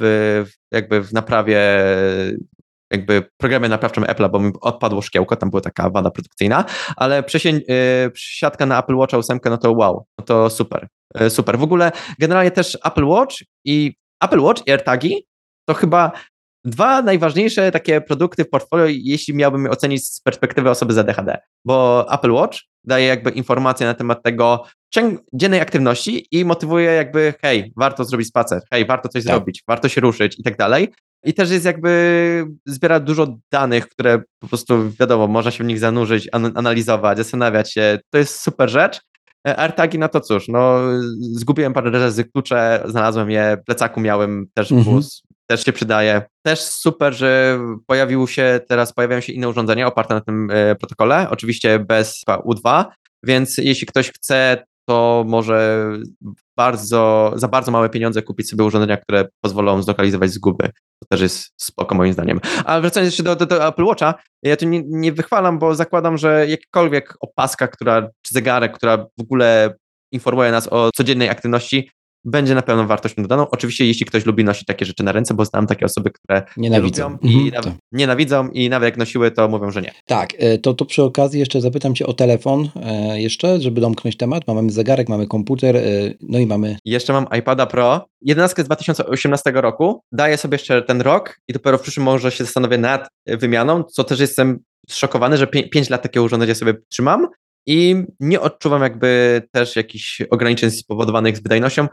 [0.71, 1.59] jakby w naprawie
[2.91, 6.65] jakby programie naprawczym Apple'a, bo mi odpadło szkiełko, tam była taka wada produkcyjna,
[6.95, 10.87] ale przesień, yy, przesiadka na Apple Watcha 8, no to wow, no to super,
[11.19, 11.57] yy, super.
[11.57, 13.35] W ogóle generalnie też Apple Watch
[13.65, 15.25] i Apple Watch i AirTagi
[15.65, 16.11] to chyba
[16.65, 21.37] dwa najważniejsze takie produkty w portfolio, jeśli miałbym je ocenić z perspektywy osoby z ADHD,
[21.65, 24.63] bo Apple Watch daje jakby informacje na temat tego
[25.33, 29.33] dziennej aktywności i motywuje jakby, hej, warto zrobić spacer, hej, warto coś tak.
[29.35, 30.93] zrobić, warto się ruszyć i tak dalej.
[31.25, 35.79] I też jest jakby, zbiera dużo danych, które po prostu, wiadomo, można się w nich
[35.79, 37.99] zanurzyć, analizować, zastanawiać się.
[38.09, 39.01] To jest super rzecz.
[39.47, 40.79] E, AirTagi, no to cóż, no
[41.19, 45.01] zgubiłem parę razy klucze, znalazłem je, plecaku miałem też mhm.
[45.47, 46.21] Też się przydaje.
[46.45, 51.27] Też super, że pojawił się, teraz pojawiają się inne urządzenia oparte na tym e, protokole,
[51.29, 52.85] oczywiście bez U2,
[53.23, 55.89] więc jeśli ktoś chce, to może
[56.57, 60.69] bardzo, za bardzo małe pieniądze kupić sobie urządzenia, które pozwolą zlokalizować zguby.
[61.03, 62.39] To też jest spoko moim zdaniem.
[62.65, 66.17] A wracając jeszcze do, do, do Apple Watcha, ja tu nie, nie wychwalam, bo zakładam,
[66.17, 69.75] że jakikolwiek opaska, która, czy zegarek, która w ogóle
[70.11, 71.89] informuje nas o codziennej aktywności,
[72.27, 73.49] będzie na pewno wartością dodaną.
[73.49, 77.09] Oczywiście, jeśli ktoś lubi nosić takie rzeczy na ręce, bo znam takie osoby, które nienawidzą,
[77.09, 79.91] lubią i mhm, nienawidzą i nawet jak nosiły, to mówią, że nie.
[80.05, 84.17] Tak, e, to, to przy okazji jeszcze zapytam Cię o telefon e, jeszcze, żeby domknąć
[84.17, 84.47] temat.
[84.47, 85.81] Mamy zegarek, mamy komputer, e,
[86.21, 86.77] no i mamy...
[86.85, 91.77] Jeszcze mam iPada Pro, 11 z 2018 roku, daję sobie jeszcze ten rok i dopiero
[91.77, 94.59] w przyszłym może się zastanowię nad wymianą, co też jestem
[94.89, 97.27] zszokowany, że 5 lat takiego urządzenia sobie trzymam,
[97.67, 101.87] i nie odczuwam jakby też jakichś ograniczeń spowodowanych z wydajnością.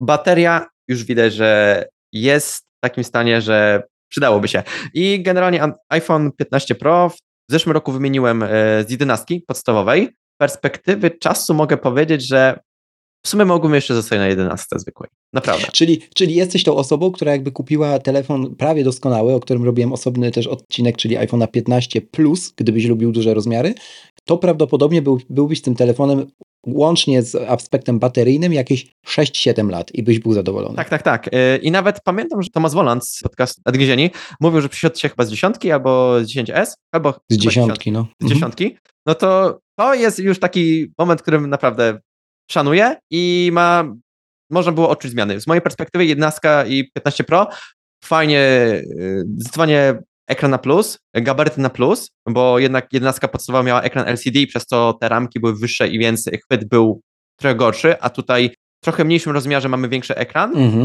[0.00, 4.62] Bateria już widać, że jest w takim stanie, że przydałoby się.
[4.94, 7.08] I generalnie iPhone 15 Pro
[7.48, 8.48] w zeszłym roku wymieniłem e,
[8.86, 10.08] z 11 podstawowej.
[10.40, 12.58] Perspektywy czasu mogę powiedzieć, że
[13.22, 15.10] w sumie mogłem jeszcze zostać na 11 zwykłej.
[15.32, 15.66] Naprawdę.
[15.72, 20.30] Czyli, czyli jesteś tą osobą, która jakby kupiła telefon prawie doskonały, o którym robiłem osobny
[20.30, 23.74] też odcinek, czyli iPhone 15 Plus, gdybyś lubił duże rozmiary,
[24.24, 26.26] to prawdopodobnie był, byłbyś tym telefonem
[26.66, 30.76] łącznie z aspektem bateryjnym jakieś 6-7 lat i byś był zadowolony.
[30.76, 31.26] Tak, tak, tak.
[31.26, 33.62] Y, I nawet pamiętam, że Tomasz Woland z podcastu
[34.40, 38.06] mówił, że przyszedł się chyba z dziesiątki albo z 10S, albo z dziesiątki, no.
[38.20, 38.64] Z dziesiątki.
[38.64, 38.80] Mhm.
[39.06, 41.98] No to to jest już taki moment, którym naprawdę
[42.50, 43.94] szanuję i ma,
[44.50, 45.40] można było odczuć zmiany.
[45.40, 47.48] Z mojej perspektywy 11 i 15 Pro
[48.04, 48.40] fajnie,
[49.00, 54.46] y, zdecydowanie ekran na plus, gabaryty na plus, bo jednak 11 podstawowa miała ekran LCD,
[54.46, 57.00] przez co te ramki były wyższe i więc chwyt był
[57.40, 60.82] trochę gorszy, a tutaj w trochę mniejszym rozmiarze mamy większy ekran mhm.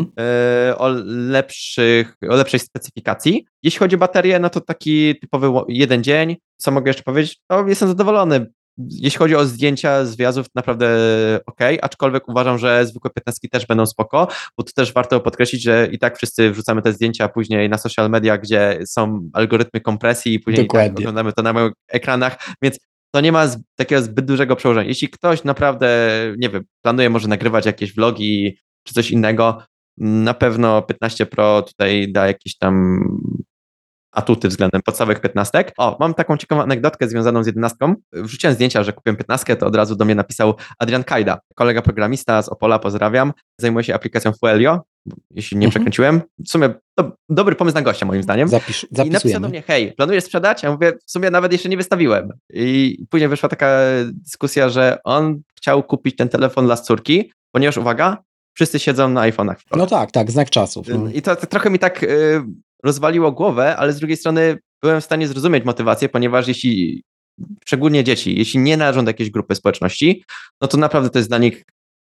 [0.68, 3.46] yy, o, lepszych, o lepszej specyfikacji.
[3.64, 6.36] Jeśli chodzi o baterię, no to taki typowy jeden dzień.
[6.58, 7.38] Co mogę jeszcze powiedzieć?
[7.48, 10.88] To jestem zadowolony jeśli chodzi o zdjęcia z wjazdów, naprawdę
[11.46, 15.88] ok, aczkolwiek uważam, że zwykłe 15 też będą spoko, bo tu też warto podkreślić, że
[15.92, 20.40] i tak wszyscy wrzucamy te zdjęcia później na social media, gdzie są algorytmy kompresji i
[20.40, 22.80] później tak oglądamy to na moich ekranach, więc
[23.16, 24.88] to nie ma z, takiego zbyt dużego przełożenia.
[24.88, 29.64] Jeśli ktoś naprawdę, nie wiem, planuje może nagrywać jakieś vlogi czy coś innego,
[29.98, 33.04] na pewno 15 Pro tutaj da jakieś tam
[34.14, 35.74] atuty względem podstawowych piętnastek.
[35.78, 37.96] O, mam taką ciekawą anegdotkę związaną z jedenastką.
[38.12, 42.42] Wrzuciłem zdjęcia, że kupiłem piętnastkę, to od razu do mnie napisał Adrian Kajda, kolega programista
[42.42, 43.34] z Opola, pozdrawiam.
[43.58, 44.82] Zajmuje się aplikacją Fuelio,
[45.32, 45.72] jeśli nie mhm.
[45.72, 46.22] przekręciłem.
[46.46, 48.48] W sumie to dobry pomysł na gościa, moim zdaniem.
[48.48, 50.64] Zapisz, I napisał do mnie, hej, planujesz sprzedać?
[50.64, 52.30] Ja mówię, w sumie nawet jeszcze nie wystawiłem.
[52.54, 58.18] I później wyszła taka dyskusja, że on chciał kupić ten telefon dla córki, ponieważ, uwaga,
[58.54, 59.56] wszyscy siedzą na iPhone'ach.
[59.76, 60.88] No tak, tak, znak czasów.
[60.88, 61.10] No.
[61.14, 62.42] I to, to, trochę mi tak y,
[62.84, 67.04] rozwaliło głowę, ale z drugiej strony byłem w stanie zrozumieć motywację, ponieważ jeśli,
[67.66, 70.24] szczególnie dzieci, jeśli nie należą do jakiejś grupy społeczności,
[70.62, 71.64] no to naprawdę to jest dla nich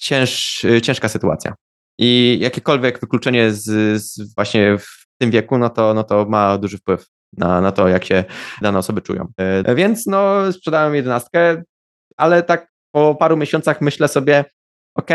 [0.02, 1.54] cięż, ciężka sytuacja.
[2.00, 3.64] I jakiekolwiek wykluczenie z,
[4.04, 7.06] z właśnie w tym wieku, no to, no to ma duży wpływ
[7.38, 8.24] na, na to, jak się
[8.62, 9.28] dane osoby czują.
[9.38, 11.64] E, więc no, sprzedałem jedenastkę,
[12.18, 14.46] ale tak po paru miesiącach myślę sobie,
[15.00, 15.10] OK,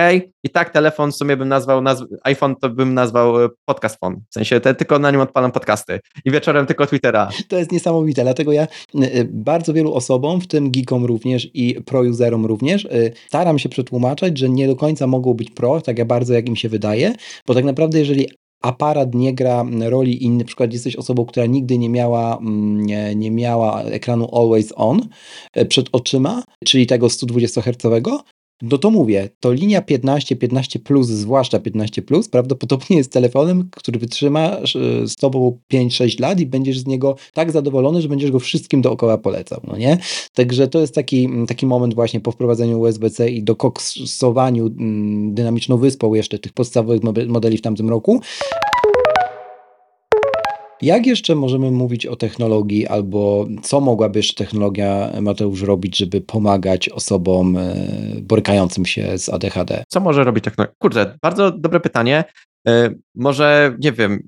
[0.45, 4.17] i tak telefon w sumie bym nazwał, nazw iPhone to bym nazwał e, podcast phone.
[4.31, 7.29] W sensie te, tylko na nim odpalam podcasty i wieczorem tylko Twittera.
[7.49, 8.67] To jest niesamowite, dlatego ja
[9.25, 12.89] bardzo wielu osobom, w tym geekom również i pro-userom również, e,
[13.27, 16.69] staram się przetłumaczać, że nie do końca mogą być pro, tak bardzo jak im się
[16.69, 17.15] wydaje,
[17.47, 18.29] bo tak naprawdę jeżeli
[18.65, 22.39] aparat nie gra roli inny, na przykład jesteś osobą, która nigdy nie miała,
[22.75, 25.09] nie, nie miała ekranu always on
[25.53, 28.25] e, przed oczyma, czyli tego 120 Hz,
[28.63, 33.99] no to mówię, to linia 15, 15 plus, zwłaszcza 15 plus, prawdopodobnie jest telefonem, który
[33.99, 34.57] wytrzyma
[35.07, 39.19] z tobą 5-6 lat i będziesz z niego tak zadowolony, że będziesz go wszystkim dookoła
[39.19, 39.99] polecał, no nie?
[40.35, 46.15] Także to jest taki, taki moment właśnie po wprowadzeniu USB-C i dokoksowaniu mm, dynamiczną wyspą
[46.15, 48.21] jeszcze tych podstawowych modeli w tamtym roku.
[50.83, 56.89] Jak jeszcze możemy mówić o technologii, albo co mogłaby jeszcze technologia, Mateusz, robić, żeby pomagać
[56.89, 57.75] osobom e,
[58.23, 59.85] borykającym się z ADHD?
[59.89, 60.75] Co może robić technologia?
[60.79, 62.25] Kurde, bardzo dobre pytanie.
[62.69, 64.23] E, może, nie wiem,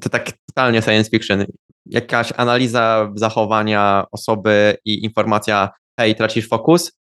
[0.00, 1.44] to tak totalnie science fiction.
[1.86, 5.70] Jakaś analiza zachowania osoby i informacja,
[6.00, 6.92] hej, tracisz fokus,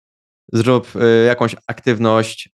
[0.53, 2.49] zrób e, jakąś aktywność,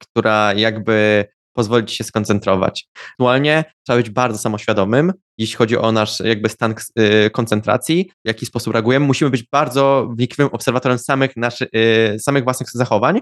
[0.00, 1.24] która jakby
[1.56, 2.88] pozwolić się skoncentrować.
[3.10, 8.46] Aktualnie trzeba być bardzo samoświadomym, jeśli chodzi o nasz jakby stan y, koncentracji, w jaki
[8.46, 9.06] sposób reagujemy.
[9.06, 13.20] Musimy być bardzo wnikliwym obserwatorem samych, naszych, y, samych własnych zachowań,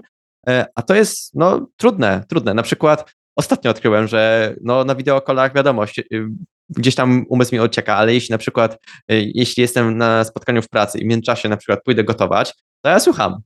[0.49, 2.53] e, a to jest no, trudne, trudne.
[2.53, 6.27] Na przykład ostatnio odkryłem, że no, na wideokolach wiadomość, y,
[6.69, 8.77] gdzieś tam umysł mi odcieka, ale jeśli na przykład,
[9.09, 12.99] jeśli jestem na spotkaniu w pracy i w międzyczasie na przykład pójdę gotować, to ja
[12.99, 13.41] słucham.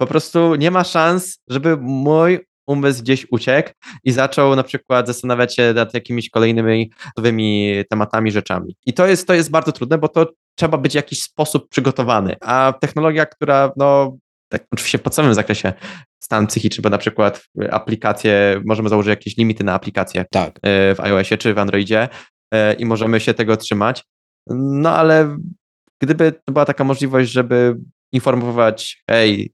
[0.00, 3.70] Po prostu nie ma szans, żeby mój umysł gdzieś uciekł
[4.04, 8.76] i zaczął na przykład zastanawiać się nad jakimiś kolejnymi nowymi tematami, rzeczami.
[8.86, 12.36] I to jest, to jest bardzo trudne, bo to trzeba być w jakiś sposób przygotowany.
[12.40, 14.16] A technologia, która no,
[14.48, 15.72] tak oczywiście w podstawowym zakresie
[16.22, 20.58] stan psychiczny, bo na przykład aplikacje, możemy założyć jakieś limity na aplikacje tak.
[20.62, 22.08] E, w iOSie czy w Androidzie
[22.54, 24.04] e, i możemy się tego trzymać.
[24.50, 25.36] No ale
[26.00, 27.76] gdyby to była taka możliwość, żeby
[28.12, 29.52] informować, hej,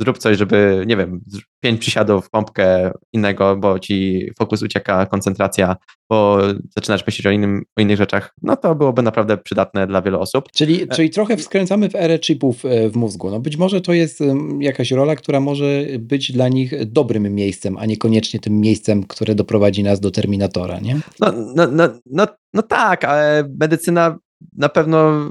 [0.00, 1.20] zrób coś, żeby, nie wiem,
[1.60, 5.76] pięć przysiadów, pompkę innego, bo ci fokus ucieka, koncentracja,
[6.10, 6.38] bo
[6.76, 10.44] zaczynasz myśleć o, innym, o innych rzeczach, no to byłoby naprawdę przydatne dla wielu osób.
[10.54, 13.30] Czyli, czyli trochę wskręcamy w erę chipów e, w mózgu.
[13.30, 14.18] No być może to jest
[14.60, 19.82] jakaś rola, która może być dla nich dobrym miejscem, a niekoniecznie tym miejscem, które doprowadzi
[19.82, 21.00] nas do Terminatora, nie?
[21.20, 24.18] No, no, no, no, no tak, ale medycyna
[24.56, 25.30] na pewno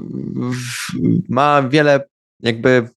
[1.28, 2.00] ma wiele
[2.40, 2.88] jakby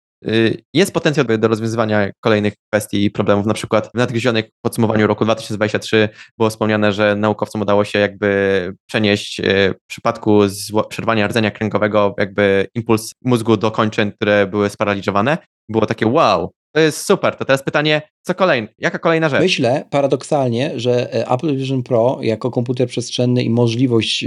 [0.74, 3.46] jest potencjał do rozwiązywania kolejnych kwestii i problemów.
[3.46, 6.08] Na przykład w nadgryzionych podsumowaniu roku 2023
[6.38, 10.40] było wspomniane, że naukowcom udało się jakby przenieść y, w przypadku
[10.88, 15.38] przerwania rdzenia kręgowego jakby impuls mózgu do kończyn, które były sparaliżowane.
[15.68, 17.36] Było takie wow, to jest super.
[17.36, 18.68] To teraz pytanie, co kolejne?
[18.78, 19.40] Jaka kolejna rzecz?
[19.40, 24.24] Myślę paradoksalnie, że e, Apple Vision Pro jako komputer przestrzenny i możliwość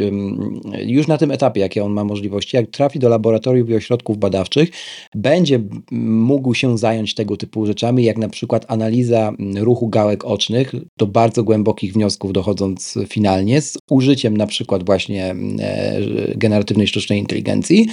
[0.86, 4.70] już na tym etapie, jakie on ma możliwości, jak trafi do laboratoriów i ośrodków badawczych,
[5.16, 5.60] będzie
[5.91, 11.43] mógł się zająć tego typu rzeczami, jak na przykład analiza ruchu gałek ocznych do bardzo
[11.43, 16.02] głębokich wniosków dochodząc finalnie z użyciem na przykład właśnie e,
[16.36, 17.88] generatywnej sztucznej inteligencji,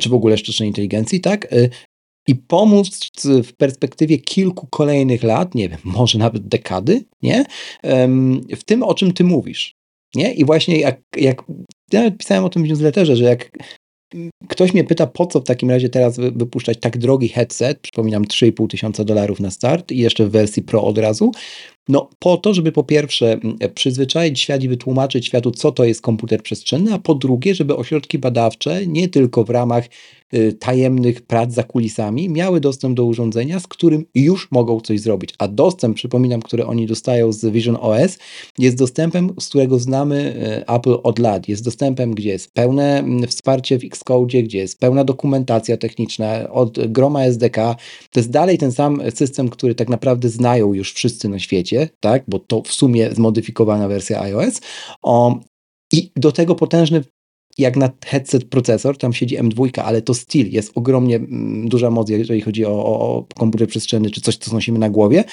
[0.00, 1.48] czy w ogóle sztucznej inteligencji, tak?
[2.28, 3.10] I pomóc
[3.44, 7.44] w perspektywie kilku kolejnych lat, nie wiem, może nawet dekady, nie?
[8.56, 9.74] W tym, o czym ty mówisz.
[10.14, 10.34] Nie?
[10.34, 11.42] I właśnie jak, jak
[11.92, 13.50] ja pisałem o tym w newsletterze, że jak
[14.48, 18.68] ktoś mnie pyta, po co w takim razie teraz wypuszczać tak drogi headset, przypominam 3,5
[18.68, 21.32] tysiąca dolarów na start i jeszcze w wersji Pro od razu,
[21.88, 23.38] no po to, żeby po pierwsze
[23.74, 28.18] przyzwyczaić świat i wytłumaczyć światu, co to jest komputer przestrzenny, a po drugie, żeby ośrodki
[28.18, 29.84] badawcze nie tylko w ramach
[30.58, 35.34] tajemnych prac za kulisami, miały dostęp do urządzenia, z którym już mogą coś zrobić.
[35.38, 38.18] A dostęp, przypominam, który oni dostają z Vision OS,
[38.58, 40.36] jest dostępem, z którego znamy
[40.68, 41.48] y, Apple od lat.
[41.48, 46.92] Jest dostępem, gdzie jest pełne mm, wsparcie w Xcode, gdzie jest pełna dokumentacja techniczna od
[46.92, 47.76] groma SDK.
[48.10, 52.24] To jest dalej ten sam system, który tak naprawdę znają już wszyscy na świecie, tak?
[52.28, 54.60] bo to w sumie zmodyfikowana wersja iOS.
[55.02, 55.40] O,
[55.92, 57.04] i do tego potężny
[57.58, 62.08] jak na headset procesor, tam siedzi M2, ale to still jest ogromnie mm, duża moc,
[62.10, 65.24] jeżeli chodzi o, o komputer przestrzenny, czy coś, co nosimy na głowie.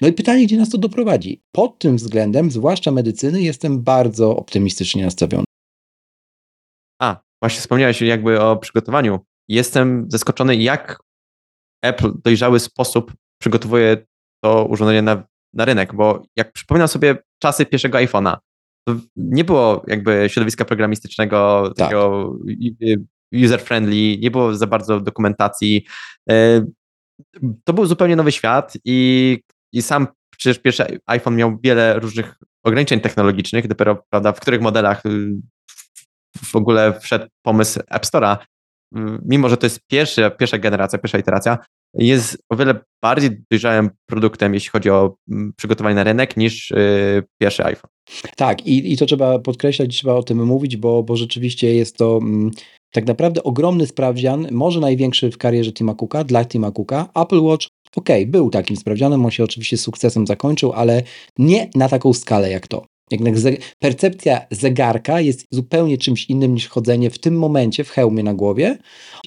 [0.00, 1.42] No i pytanie, gdzie nas to doprowadzi?
[1.52, 5.44] Pod tym względem, zwłaszcza medycyny, jestem bardzo optymistycznie nastawiony.
[7.02, 9.18] A, właśnie wspomniałeś jakby o przygotowaniu.
[9.48, 11.00] Jestem zaskoczony, jak
[11.84, 14.06] Apple w dojrzały sposób przygotowuje
[14.44, 15.22] to urządzenie na,
[15.54, 18.36] na rynek, bo jak przypominam sobie czasy pierwszego iPhone'a,
[19.16, 21.76] nie było jakby środowiska programistycznego, tak.
[21.76, 22.34] takiego
[23.34, 25.86] user-friendly, nie było za bardzo dokumentacji.
[26.30, 26.66] E,
[27.64, 29.38] to był zupełnie nowy świat i,
[29.72, 30.06] i sam
[30.36, 35.32] przecież pierwszy iPhone miał wiele różnych ograniczeń technologicznych, dopiero prawda, w których modelach y,
[36.36, 38.36] w ogóle wszedł pomysł App Store'a,
[39.24, 41.58] mimo że to jest pierwsza, pierwsza generacja, pierwsza iteracja,
[41.94, 45.16] jest o wiele bardziej dojrzałym produktem, jeśli chodzi o
[45.56, 47.90] przygotowanie na rynek, niż yy, pierwszy iPhone.
[48.36, 52.18] Tak, i, i to trzeba podkreślać, trzeba o tym mówić, bo, bo rzeczywiście jest to
[52.22, 52.50] mm,
[52.92, 57.08] tak naprawdę ogromny sprawdzian, może największy w karierze Tima Cooka, dla Tima Cooka.
[57.14, 61.02] Apple Watch, ok, był takim sprawdzianem, on się oczywiście sukcesem zakończył, ale
[61.38, 62.89] nie na taką skalę jak to.
[63.10, 63.34] Jednak
[63.78, 68.78] percepcja zegarka jest zupełnie czymś innym niż chodzenie w tym momencie w hełmie na głowie.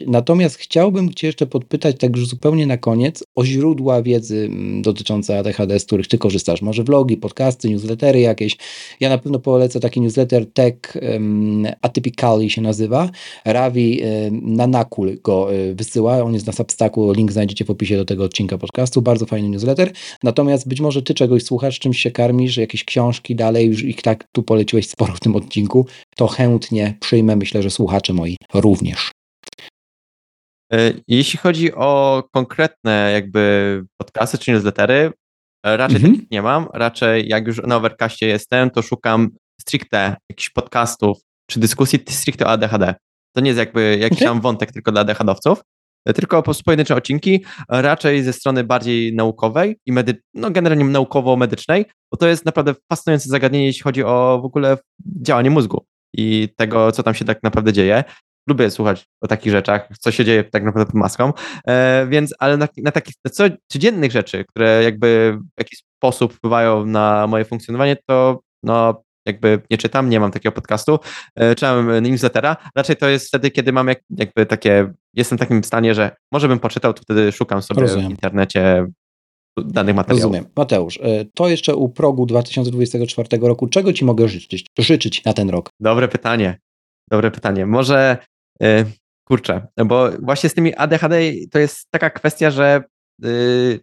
[0.08, 5.40] Natomiast chciałbym Cię jeszcze podpytać, tak już zupełnie na koniec, o źródła wiedzy mm, dotyczące
[5.40, 6.62] ADHD, z których Ty korzystasz.
[6.62, 8.58] Może vlogi, podcasty, newslettery jakieś.
[9.00, 13.10] Ja na pewno polecę taki newsletter Tech um, Atypically się nazywa.
[13.46, 16.24] Ravi um, Nanakul go um, wysyła.
[16.24, 19.02] On jest na Substacku, link znajdziecie w opisie do tego odcinka podcastu.
[19.02, 19.92] Bardzo fajny newsletter.
[20.24, 24.24] Natomiast być może Ty czegoś słuchasz, czymś się karmisz, jakieś książki dalej, już ich tak
[24.32, 29.12] tu poleciłeś sporo w tym odcinku, to chętnie przyjmę, myślę, że słuchacze moi również.
[30.74, 35.12] E, jeśli chodzi o konkretne jakby podcasty czy newslettery,
[35.66, 36.14] e, raczej mhm.
[36.14, 36.68] takich nie mam.
[36.74, 39.30] Raczej jak już na Overcastie jestem, to szukam
[39.62, 41.18] stricte jakichś podcastów
[41.50, 42.96] czy dyskusji stricte o ADHD.
[43.36, 44.28] To nie jest jakby jakiś okay.
[44.28, 45.62] tam wątek tylko dla ADHDowców,
[46.16, 51.86] tylko po prostu pojedyncze odcinki, raczej ze strony bardziej naukowej i medy- no generalnie naukowo-medycznej,
[52.12, 54.78] bo to jest naprawdę fascynujące zagadnienie, jeśli chodzi o w ogóle
[55.22, 58.04] działanie mózgu i tego, co tam się tak naprawdę dzieje.
[58.50, 61.34] Lubię słuchać o takich rzeczach, co się dzieje tak naprawdę pod maską,
[61.68, 66.34] e, więc, ale na, na takich na co, codziennych rzeczy, które jakby w jakiś sposób
[66.34, 71.00] wpływają na moje funkcjonowanie, to no, jakby nie czytam, nie mam takiego podcastu,
[71.36, 72.58] e, czytam newslettera.
[72.76, 76.48] Raczej to jest wtedy, kiedy mam jak, jakby takie, jestem w takim stanie, że może
[76.48, 78.08] bym poczytał, to wtedy szukam sobie Rozumiem.
[78.08, 78.86] w internecie
[79.58, 80.24] danych materiałów.
[80.24, 80.52] Rozumiem.
[80.56, 85.50] Mateusz, e, to jeszcze u progu 2024 roku, czego Ci mogę życzyć, życzyć na ten
[85.50, 85.70] rok?
[85.80, 86.60] Dobre pytanie.
[87.12, 87.66] Dobre pytanie.
[87.66, 88.18] Może,
[88.60, 88.86] yy,
[89.28, 91.16] kurczę, bo właśnie z tymi ADHD
[91.52, 92.84] to jest taka kwestia, że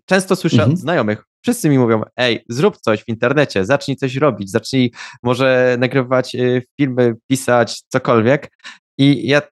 [0.05, 0.72] często słyszę mhm.
[0.72, 5.76] od znajomych, wszyscy mi mówią, ej, zrób coś w internecie, zacznij coś robić, zacznij może
[5.78, 8.53] nagrywać y, filmy, pisać, cokolwiek.
[8.99, 9.43] I ja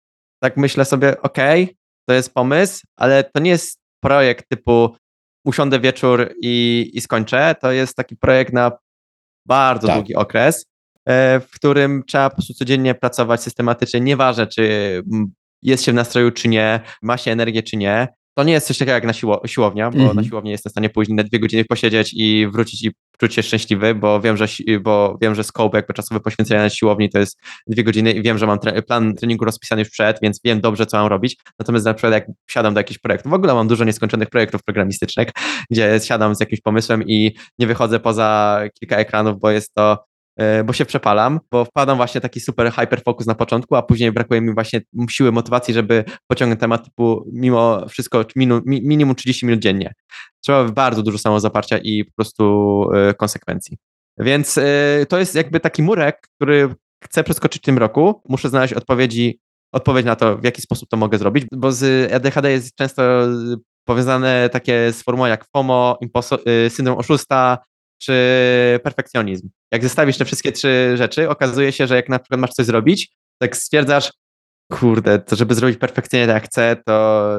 [0.42, 1.74] tak myślę sobie, okej, okay,
[2.08, 4.96] to jest pomysł, ale to nie jest projekt typu
[5.44, 7.54] usiądę wieczór i, i skończę.
[7.60, 8.72] To jest taki projekt na
[9.46, 9.96] bardzo tak.
[9.96, 10.66] długi okres,
[11.08, 15.02] e, w którym trzeba po prostu codziennie pracować systematycznie, nieważne czy
[15.62, 18.08] jest się w nastroju czy nie, ma się energię czy nie.
[18.38, 20.14] To nie jest coś takiego jak na siło, siłownia, bo mm -hmm.
[20.14, 23.42] na siłowni jestem w stanie pójść na dwie godziny posiedzieć i wrócić i czuć się
[23.42, 24.46] szczęśliwy, bo wiem, że,
[24.80, 28.38] bo wiem, że scope jakby czasowe poświęcenia na siłowni to jest dwie godziny i wiem,
[28.38, 31.36] że mam tre plan treningu rozpisany już przed, więc wiem dobrze, co mam robić.
[31.58, 35.28] Natomiast na przykład jak siadam do jakichś projektów, w ogóle mam dużo nieskończonych projektów programistycznych,
[35.70, 40.07] gdzie siadam z jakimś pomysłem i nie wychodzę poza kilka ekranów, bo jest to
[40.64, 44.54] bo się przepalam, bo wpadam właśnie taki super hyperfocus na początku, a później brakuje mi
[44.54, 44.80] właśnie
[45.10, 48.24] siły, motywacji, żeby pociągnąć temat typu mimo wszystko
[48.66, 49.94] minimum 30 minut dziennie.
[50.40, 53.76] Trzeba bardzo dużo samozaparcia i po prostu e, konsekwencji.
[54.18, 56.74] Więc e, to jest jakby taki murek, który
[57.04, 58.22] chcę przeskoczyć w tym roku.
[58.28, 59.40] Muszę znaleźć odpowiedzi,
[59.72, 63.02] odpowiedź na to, w jaki sposób to mogę zrobić, bo z ADHD jest często
[63.84, 65.98] powiązane takie sformułowania jak FOMO,
[66.68, 67.58] syndrom oszusta,
[67.98, 68.12] czy
[68.82, 69.48] perfekcjonizm.
[69.72, 73.12] Jak zestawisz te wszystkie trzy rzeczy, okazuje się, że jak na przykład masz coś zrobić,
[73.42, 74.12] tak stwierdzasz,
[74.72, 77.38] kurde, to żeby zrobić perfekcyjnie tak jak chcę, to,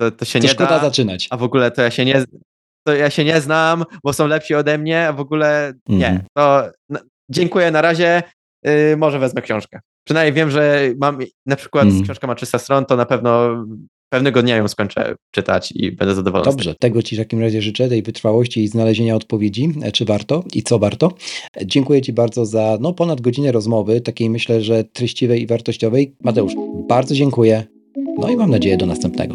[0.00, 0.80] to, to się to nie szkoda da.
[0.80, 1.28] zaczynać.
[1.30, 2.24] A w ogóle to ja się nie,
[2.86, 6.08] to ja się nie znam, bo są lepsi ode mnie, a w ogóle nie.
[6.08, 6.22] Mm.
[6.36, 7.00] To no,
[7.30, 8.22] dziękuję na razie,
[8.64, 9.80] yy, może wezmę książkę.
[10.04, 12.02] Przynajmniej wiem, że mam na przykład mm.
[12.02, 13.64] książka ma 300 stron, to na pewno
[14.10, 16.50] pewnego dnia ją skończę czytać i będę zadowolony.
[16.50, 20.44] Dobrze, tego Ci w takim razie życzę, tej wytrwałości i znalezienia odpowiedzi, e, czy warto
[20.54, 21.12] i co warto.
[21.64, 26.14] Dziękuję Ci bardzo za no, ponad godzinę rozmowy, takiej myślę, że treściwej i wartościowej.
[26.24, 26.52] Mateusz,
[26.88, 27.64] bardzo dziękuję.
[28.18, 29.34] No i mam nadzieję do następnego.